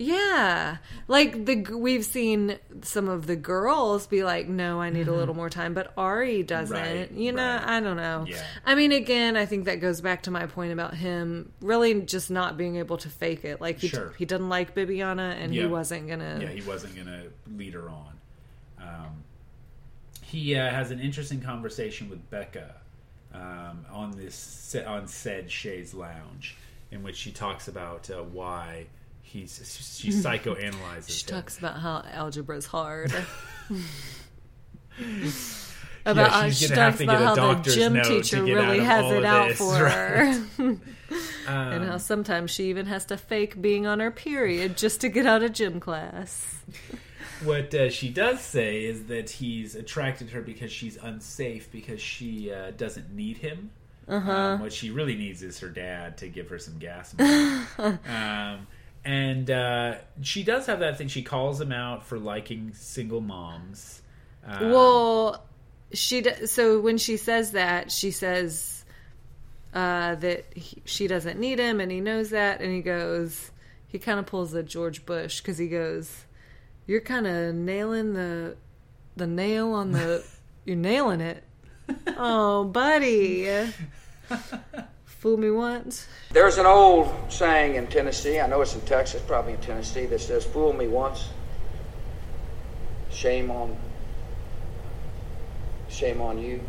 [0.01, 0.77] Yeah,
[1.09, 5.35] like the we've seen some of the girls be like, "No, I need a little
[5.35, 6.73] more time," but Arie doesn't.
[6.73, 6.97] Mm-hmm.
[6.99, 7.67] Right, you know, right.
[7.67, 8.23] I don't know.
[8.25, 8.41] Yeah.
[8.65, 12.31] I mean, again, I think that goes back to my point about him really just
[12.31, 13.59] not being able to fake it.
[13.59, 14.13] Like he Sure.
[14.17, 15.63] he didn't like Bibiana, and Yeah.
[15.63, 16.39] he wasn't gonna.
[16.43, 17.23] yeah, he wasn't going to
[17.57, 18.13] lead her on.
[18.81, 19.23] Um,
[20.23, 22.73] he uh, has an interesting conversation with Becca
[23.33, 26.55] um, on this on said chaise lounge,
[26.89, 28.85] in which she talks about uh, why
[29.29, 31.35] he's she psychoanalyzes she him.
[31.35, 33.13] talks about how algebra's hard.
[36.05, 38.03] About how she's she gonna have talks to about get a how the gym note
[38.03, 40.41] to teacher get really out has it out this, for right.
[40.57, 40.77] her.
[41.47, 45.25] and how sometimes she even has to fake being on her period just to get
[45.25, 46.61] out of gym class.
[47.43, 52.01] What uh, she does say is that he's attracted to her because she's unsafe because
[52.01, 53.71] she uh, doesn't need him.
[54.07, 54.31] Uh-huh.
[54.31, 57.65] Um, what she really needs is her dad to give her some gas money.
[57.77, 58.67] um,
[59.05, 61.07] and uh, she does have that thing.
[61.07, 64.01] She calls him out for liking single moms.
[64.45, 65.43] Um, Well,
[65.93, 68.85] she d- so when she says that, she says
[69.73, 73.51] uh, that he, she doesn't need him, and he knows that, and he goes,
[73.87, 76.25] he kind of pulls a George Bush because he goes,
[76.87, 78.55] "You're kind of nailing the
[79.15, 80.23] the nail on the,
[80.65, 81.43] you're nailing it."
[82.07, 83.47] oh, buddy,
[85.19, 86.07] fool me once.
[86.31, 90.21] There's an old saying in Tennessee, I know it's in Texas, probably in Tennessee, that
[90.21, 91.29] says, Fool me once,
[93.11, 93.77] shame on
[95.89, 96.61] shame on you.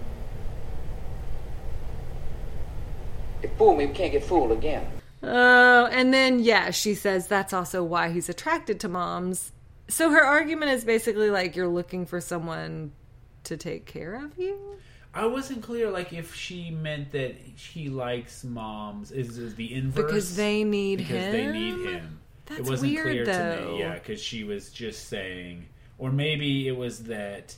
[3.43, 4.87] If fool me, we can't get fooled again.
[5.23, 9.53] Oh, and then yeah, she says that's also why he's attracted to moms.
[9.89, 12.93] So her argument is basically like you're looking for someone
[13.45, 14.79] to take care of you.
[15.13, 19.11] I wasn't clear, like if she meant that he likes moms.
[19.11, 21.33] Is, is the inverse Because they need him because him.
[21.33, 22.21] they need him.
[22.47, 23.73] That's it wasn't weird, clear to though.
[23.73, 23.81] me.
[23.81, 25.67] Yeah, because she was just saying,
[25.99, 27.55] or maybe it was that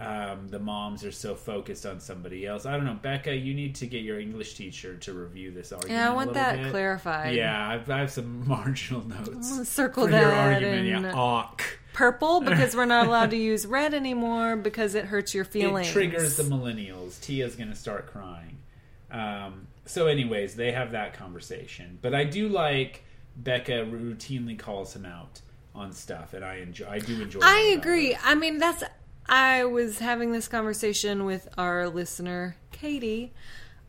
[0.00, 2.66] um, the moms are so focused on somebody else.
[2.66, 3.34] I don't know, Becca.
[3.34, 5.98] You need to get your English teacher to review this argument.
[5.98, 6.70] Yeah, I want that bit.
[6.70, 7.34] clarified.
[7.34, 9.68] Yeah, I've, I have some marginal notes.
[9.68, 10.88] circle for your that argument.
[10.88, 11.62] and- Yeah, awk.
[11.98, 15.88] Purple because we're not allowed to use red anymore because it hurts your feelings.
[15.88, 17.20] It triggers the millennials.
[17.20, 18.58] Tia's going to start crying.
[19.10, 21.98] Um, so, anyways, they have that conversation.
[22.00, 23.02] But I do like
[23.36, 25.40] Becca routinely calls him out
[25.74, 26.88] on stuff, and I enjoy.
[26.88, 27.40] I do enjoy.
[27.42, 28.12] I agree.
[28.12, 28.20] her.
[28.24, 28.84] I mean, that's.
[29.28, 33.32] I was having this conversation with our listener, Katie.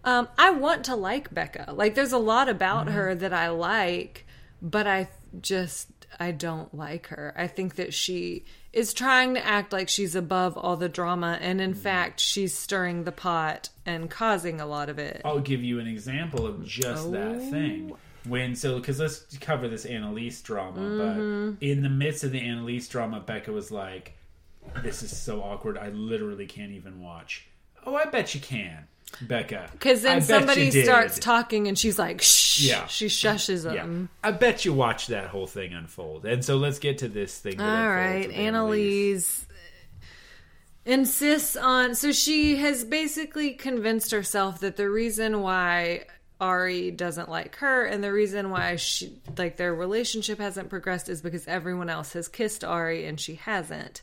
[0.04, 1.74] Um, I want to like Becca.
[1.76, 2.96] Like, there's a lot about Mm-hmm.
[2.96, 4.26] her that I like,
[4.62, 5.10] but I
[5.42, 5.90] just
[6.20, 7.34] I don't like her.
[7.38, 11.60] I think that she is trying to act like she's above all the drama, and
[11.60, 15.22] in fact, she's stirring the pot and causing a lot of it.
[15.26, 17.52] I'll give you an example of just that Oh.
[17.52, 17.96] thing.
[18.26, 21.52] When so, because let's cover this Annaliese drama, Mm-hmm.
[21.52, 24.14] but in the midst of the Annaliese drama, Becca was like,
[24.84, 25.78] "This is so awkward.
[25.78, 27.48] I literally can't even watch."
[27.86, 28.88] Oh, I bet you can,
[29.22, 29.70] Becca.
[29.72, 32.88] Because then somebody starts talking, and she's like, "Shh!" Yeah.
[32.88, 34.10] She shushes them.
[34.24, 36.26] Yeah, I bet you watched that whole thing unfold.
[36.26, 37.58] And so let's get to this thing.
[37.58, 39.46] That All unfolds Annaliese uh,
[40.86, 41.96] insists on.
[41.96, 46.06] So she has basically convinced herself that the reason why
[46.42, 51.22] Arie doesn't like her and the reason why she like their relationship hasn't progressed is
[51.22, 54.02] because everyone else has kissed Arie and she hasn't.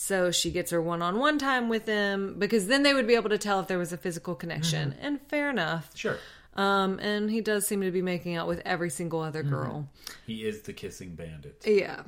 [0.00, 3.36] So she gets her one-on-one time with him because then they would be able to
[3.38, 4.94] tell if there was a physical connection.
[5.00, 5.90] And fair enough.
[5.96, 6.18] Sure,
[6.54, 9.88] Um, and he does seem to be making out with every single other girl.
[10.24, 11.60] he is the kissing bandit.
[11.66, 12.02] Yeah.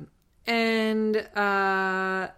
[0.47, 2.29] And uh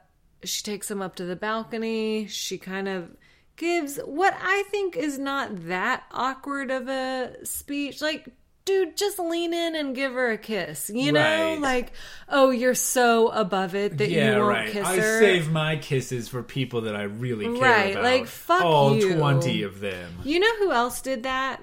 [0.44, 2.26] she takes him up to the balcony.
[2.26, 3.16] She kind of
[3.56, 8.02] gives what I think is not that awkward of a speech.
[8.02, 8.28] Like,
[8.66, 10.90] dude, just lean in and give her a kiss.
[10.94, 11.22] You know?
[11.22, 11.60] Right.
[11.60, 11.92] Like,
[12.30, 14.72] oh, you're so above it that yeah, you won't right.
[14.72, 14.94] kiss her.
[14.94, 18.04] I save my kisses for people that I really care Right, about.
[18.04, 19.16] like, fuck all you.
[19.16, 20.14] twenty of them.
[20.24, 21.62] you know who else did that?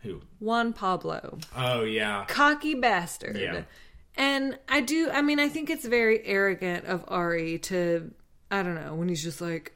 [0.00, 0.20] Who?
[0.40, 1.38] Juan Pablo.
[1.56, 2.24] Oh yeah.
[2.26, 3.36] cocky bastard.
[3.36, 3.62] Yeah.
[4.16, 8.12] And I do, I mean, I think it's very arrogant of Arie to,
[8.50, 9.72] I don't know, when he's just like,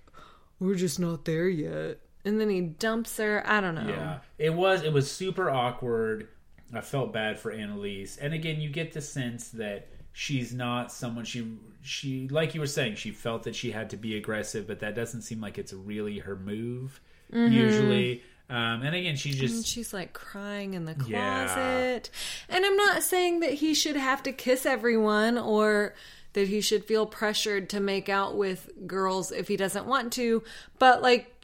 [0.61, 2.01] we're just not there yet.
[2.25, 3.43] And then he dumps her.
[3.47, 3.89] I don't know.
[3.89, 6.29] Yeah, it was it was super awkward.
[6.75, 11.25] I felt bad for Annaliese, and again, you get the sense that she's not someone
[11.25, 11.47] she
[11.83, 14.95] she like you were saying she felt that she had to be aggressive, but that
[14.95, 17.01] doesn't seem like it's really her move
[17.33, 17.53] Mm-hmm.
[17.53, 18.23] usually.
[18.49, 21.45] Um, and again, she And just she's like crying in the Yeah.
[21.47, 22.11] closet.
[22.49, 25.95] And I'm not saying that he should have to kiss everyone or
[26.37, 30.43] that he should feel pressured to make out with girls if he doesn't want to.
[30.78, 31.34] But like,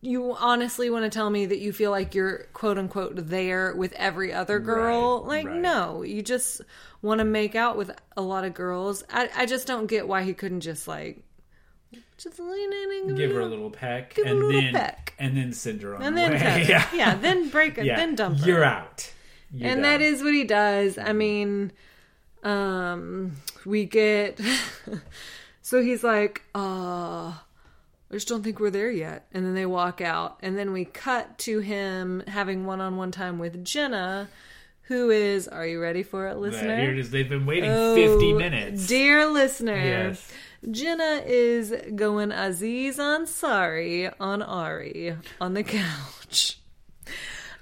[0.00, 3.92] you honestly want to tell me that you feel like you're quote unquote there with
[3.94, 5.22] every other girl?
[5.22, 5.56] Right, like, right.
[5.60, 6.60] no, you just
[7.02, 9.02] want to make out with a lot of girls.
[9.10, 11.24] I, I just don't get why he couldn't just like
[12.16, 14.74] just lean in and Give her a little peck, Give her a and little then
[14.74, 15.14] peck.
[15.18, 16.32] and then send her on and then
[16.68, 17.96] yeah, yeah, then break it, yeah.
[17.96, 18.46] then dump her.
[18.46, 19.12] You're out.
[19.50, 20.98] You're and that is what he does.
[20.98, 21.18] I mm-hmm.
[21.18, 21.72] mean,
[22.46, 24.40] um, we get
[25.62, 27.32] so he's like, uh,
[28.08, 29.26] I just don't think we're there yet.
[29.32, 33.64] And then they walk out, and then we cut to him having one-on-one time with
[33.64, 34.28] Jenna,
[34.82, 35.48] who is.
[35.48, 36.76] Are you ready for it, listener?
[36.78, 37.10] Here it is.
[37.10, 38.86] They've been waiting Oh, 50 minutes.
[38.86, 40.32] Dear listener, Yes.
[40.70, 46.58] Jenna is going Aziz Ansari on Arie on the couch.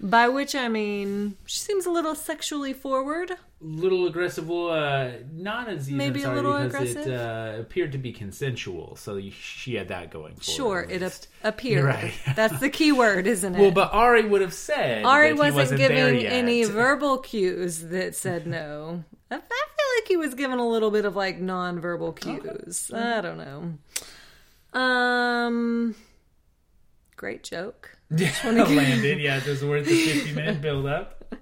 [0.07, 3.33] By which I mean, she seems a little sexually forward.
[3.59, 4.47] little aggressive.
[4.47, 5.95] Well, uh, not as easy.
[5.95, 7.07] Maybe a sorry, little because aggressive?
[7.11, 10.35] It uh, appeared to be consensual, so she had that going.
[10.35, 11.29] For Sure, her, at it ap- least.
[11.43, 11.85] appeared.
[11.87, 12.13] Right.
[12.37, 13.59] That's the key word, isn't it?
[13.59, 16.33] Well, but Arie would have said Arie that he wasn't, wasn't there giving yet.
[16.35, 19.05] any verbal cues that said no.
[19.31, 22.91] I I feel like he was given a little bit of like non-verbal cues.
[22.93, 24.79] I don't know.
[24.79, 25.95] Um,
[27.17, 27.93] great joke.
[28.45, 29.21] landed.
[29.21, 31.35] Yeah, it was worth the 50 minute build up.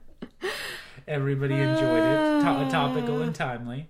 [1.09, 2.41] Everybody enjoyed it.
[2.43, 3.89] To- topical and timely.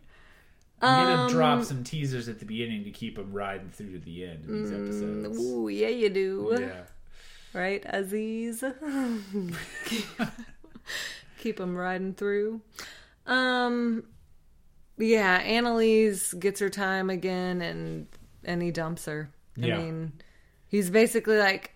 [0.80, 3.98] I'm gonna Um, drop some teasers at the beginning to keep them riding through to
[4.04, 5.38] the end of these Mm, episodes.
[5.38, 6.56] Ooh, yeah, you do.
[6.58, 6.82] Yeah.
[7.54, 8.64] Right, Aziz?
[11.38, 12.60] Keep them riding through.
[13.26, 14.04] Um,
[14.96, 18.06] yeah, Annaliese gets her time again, and
[18.44, 19.30] and he dumps her.
[19.62, 19.78] I Yeah.
[19.78, 20.12] mean,
[20.66, 21.71] he's basically like,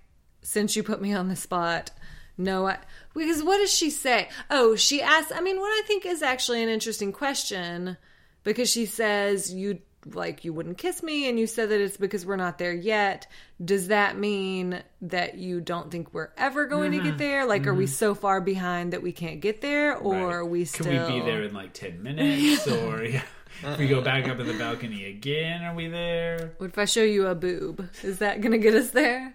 [0.47, 1.91] since you put me on the spot,
[2.39, 2.79] no, I,
[3.15, 4.29] because what does she say?
[4.51, 5.33] Oh, she asks.
[5.35, 7.97] I mean, what I think is actually an interesting question
[8.45, 9.81] because she says you
[10.15, 13.27] like you wouldn't kiss me and you said that it's because we're not there yet
[13.65, 17.75] does that mean that you don't think we're ever going to get there like are
[17.75, 20.23] we so far behind that we can't get there or Mm-hmm.
[20.25, 20.33] Right.
[20.35, 22.69] are we still Can we be there in like 10 minutes?
[22.69, 23.23] or yeah.
[23.65, 26.53] if we go back up in the balcony again, are we there?
[26.59, 29.35] what if i show you a boob is that gonna get us there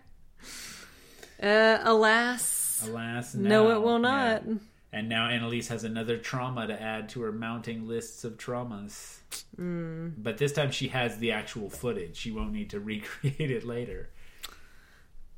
[1.42, 3.76] uh alas Alas, no now.
[3.76, 4.56] it will not Yeah.
[4.94, 9.20] And now Annaliese has another trauma to add to her mounting lists of traumas.
[9.58, 10.16] Mm.
[10.18, 12.18] But this time she has the actual footage.
[12.18, 14.10] She won't need to recreate it later.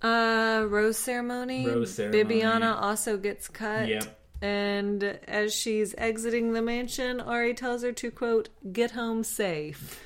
[0.02, 1.68] Uh, rose ceremony.
[1.68, 2.24] Rose ceremony.
[2.24, 3.88] Bibiana also gets cut.
[3.88, 4.20] Yep.
[4.42, 10.02] And as she's exiting the mansion, Arie tells her to quote, "Get home safe."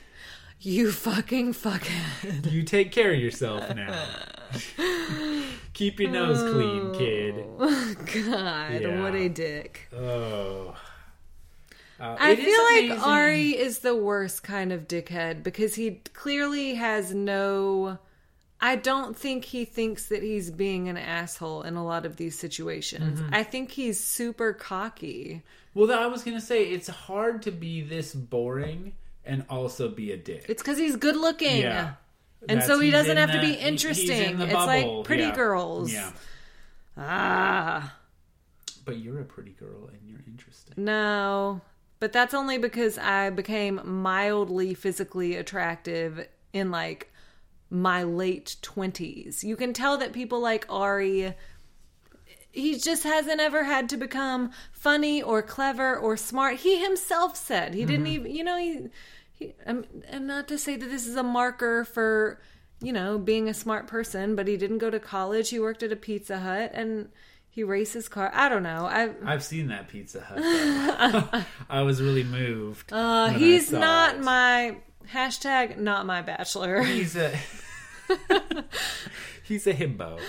[0.59, 2.51] You fucking fuckhead.
[2.51, 3.97] You take care of yourself now.
[5.73, 7.35] Keep your nose clean, kid.
[7.57, 9.01] God, Yeah.
[9.01, 9.87] what a dick.
[9.95, 10.75] Oh.
[11.99, 13.07] Uh, I feel like.
[13.07, 17.97] Arie is the worst kind of dickhead because he clearly has no.
[18.59, 22.37] I don't think he thinks that he's being an asshole in a lot of these
[22.37, 23.19] situations.
[23.19, 23.33] Mm-hmm.
[23.35, 25.43] I think he's super cocky.
[25.75, 28.93] Well, I was gonna say it's hard to be this boring
[29.25, 30.45] and also be a dick.
[30.49, 31.61] It's because he's good looking.
[31.61, 31.93] yeah,
[32.41, 34.31] And That's- so he doesn't have to be the- interesting.
[34.31, 35.35] in the It's like pretty Yeah.
[35.35, 35.91] girls.
[35.91, 36.11] Yeah,
[36.95, 37.95] Ah,
[38.85, 40.73] but you're a pretty girl and you're interesting.
[40.77, 41.61] no.
[41.99, 47.11] But that's only because I became mildly physically attractive in like
[47.71, 49.43] my late 20s.
[49.43, 51.33] You can tell that people like Arie
[52.51, 56.57] he just hasn't ever had to become funny or clever or smart.
[56.57, 58.87] He himself said he didn't even, you know, he,
[59.37, 62.41] he um, and not to say that this is a marker for,
[62.81, 65.49] you know, being a smart person, but he didn't go to college.
[65.49, 67.09] He worked at a Pizza Hut and
[67.49, 68.31] he raced his car.
[68.33, 68.85] I don't know.
[68.85, 71.45] I I've seen that Pizza Hut.
[71.69, 72.91] I was really moved.
[72.91, 74.23] uh, he's not it.
[74.23, 74.77] my
[75.11, 76.81] hashtag not my bachelor.
[76.81, 77.37] He's a.
[79.43, 80.19] he's a himbo.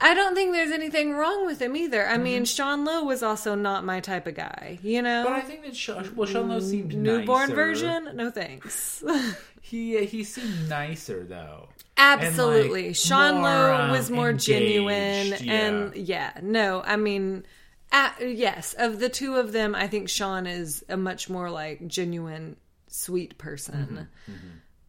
[0.00, 2.06] I don't think there's anything wrong with him either.
[2.06, 2.22] I Mm-hmm.
[2.22, 5.24] mean, Sean Lowe was also not my type of guy, you know.
[5.24, 7.54] But I think that Sean, well, Sean Lowe seemed Newborn nicer.
[7.54, 8.10] version?
[8.14, 9.02] No thanks.
[9.60, 11.68] He uh, he seemed nicer though.
[11.98, 12.86] Absolutely.
[12.86, 15.52] like, Sean more, Lowe um, was more engaged, genuine yeah.
[15.52, 17.44] and yeah, no, I mean
[17.92, 21.86] uh, yes, of the two of them, I think Sean is a much more like
[21.86, 24.08] genuine sweet person.
[24.30, 24.36] Mm-hmm,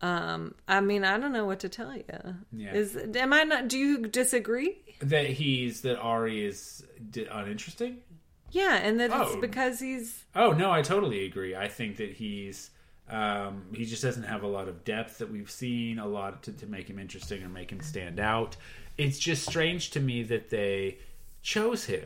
[0.01, 2.03] Um I mean, I don't know what to tell you.
[2.53, 2.73] Yeah.
[2.73, 4.77] Is am I not do you disagree?
[5.01, 6.83] That he's that Arie is
[7.31, 7.97] uninteresting.
[8.51, 9.41] Yeah, and that it's Oh.
[9.41, 11.55] because he's Oh no, I totally agree.
[11.55, 12.71] I think that he's
[13.09, 16.51] um, he just doesn't have a lot of depth that we've seen, a lot to,
[16.53, 18.55] to make him interesting or make him stand out.
[18.99, 20.99] It's just strange to me that they
[21.41, 22.05] chose him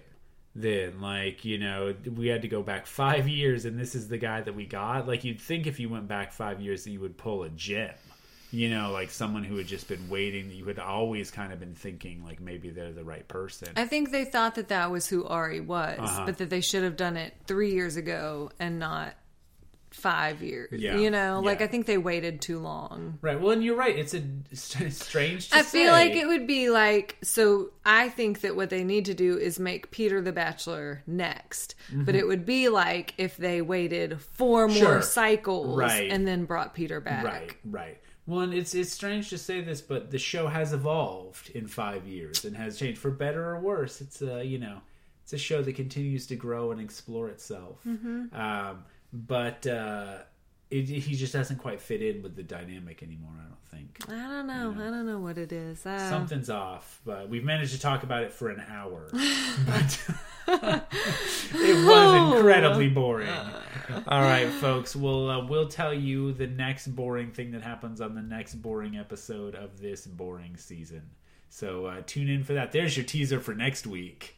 [0.56, 4.18] then like you know we had to go back five years and this is the
[4.18, 7.00] guy that we got like you'd think if you went back five years that you
[7.00, 7.90] would pull a gem
[8.52, 11.60] you know like someone who had just been waiting that you had always kind of
[11.60, 15.08] been thinking like maybe they're the right person I think they thought that that was
[15.08, 16.26] who Arie was, Uh-huh.
[16.28, 19.16] but that they should have done it three years ago and not
[19.94, 20.80] five years.
[20.82, 20.98] Yeah.
[20.98, 21.66] You know, like Yeah.
[21.66, 23.18] I think they waited too long.
[23.22, 24.22] right well and you're right it's a
[24.52, 27.72] it's strange to I feel like it would be like so.
[27.86, 32.16] I think that what they need to do is make Peter the Bachelor next, but
[32.16, 35.02] it would be like if they waited four more Mm-hmm.
[35.04, 36.10] Cycles Right.
[36.12, 37.24] and then brought Peter back.
[37.26, 37.98] Right, right.
[38.26, 42.08] Well, and it's it's strange to say this, but the show has evolved in five
[42.08, 44.00] years and has changed for better or worse.
[44.02, 44.80] It's a you know,
[45.24, 47.80] it's a show that continues to grow and explore itself.
[47.86, 48.34] Mm-hmm.
[48.34, 50.16] Um, but uh,
[50.72, 53.34] it, he just doesn't quite fit in with the dynamic anymore.
[53.40, 54.72] I don't think I don't know.
[54.72, 55.86] I don't know what it is.
[55.86, 57.00] Uh, something's off.
[57.06, 59.10] But we've managed to talk about it for an hour.
[59.66, 60.10] but
[60.48, 63.30] it was incredibly boring.
[64.08, 64.96] All right, folks.
[64.96, 68.98] We'll uh, we'll tell you the next boring thing that happens on the next boring
[68.98, 71.04] episode of this boring season.
[71.50, 72.72] So uh, tune in for that.
[72.72, 74.38] There's your teaser for next week.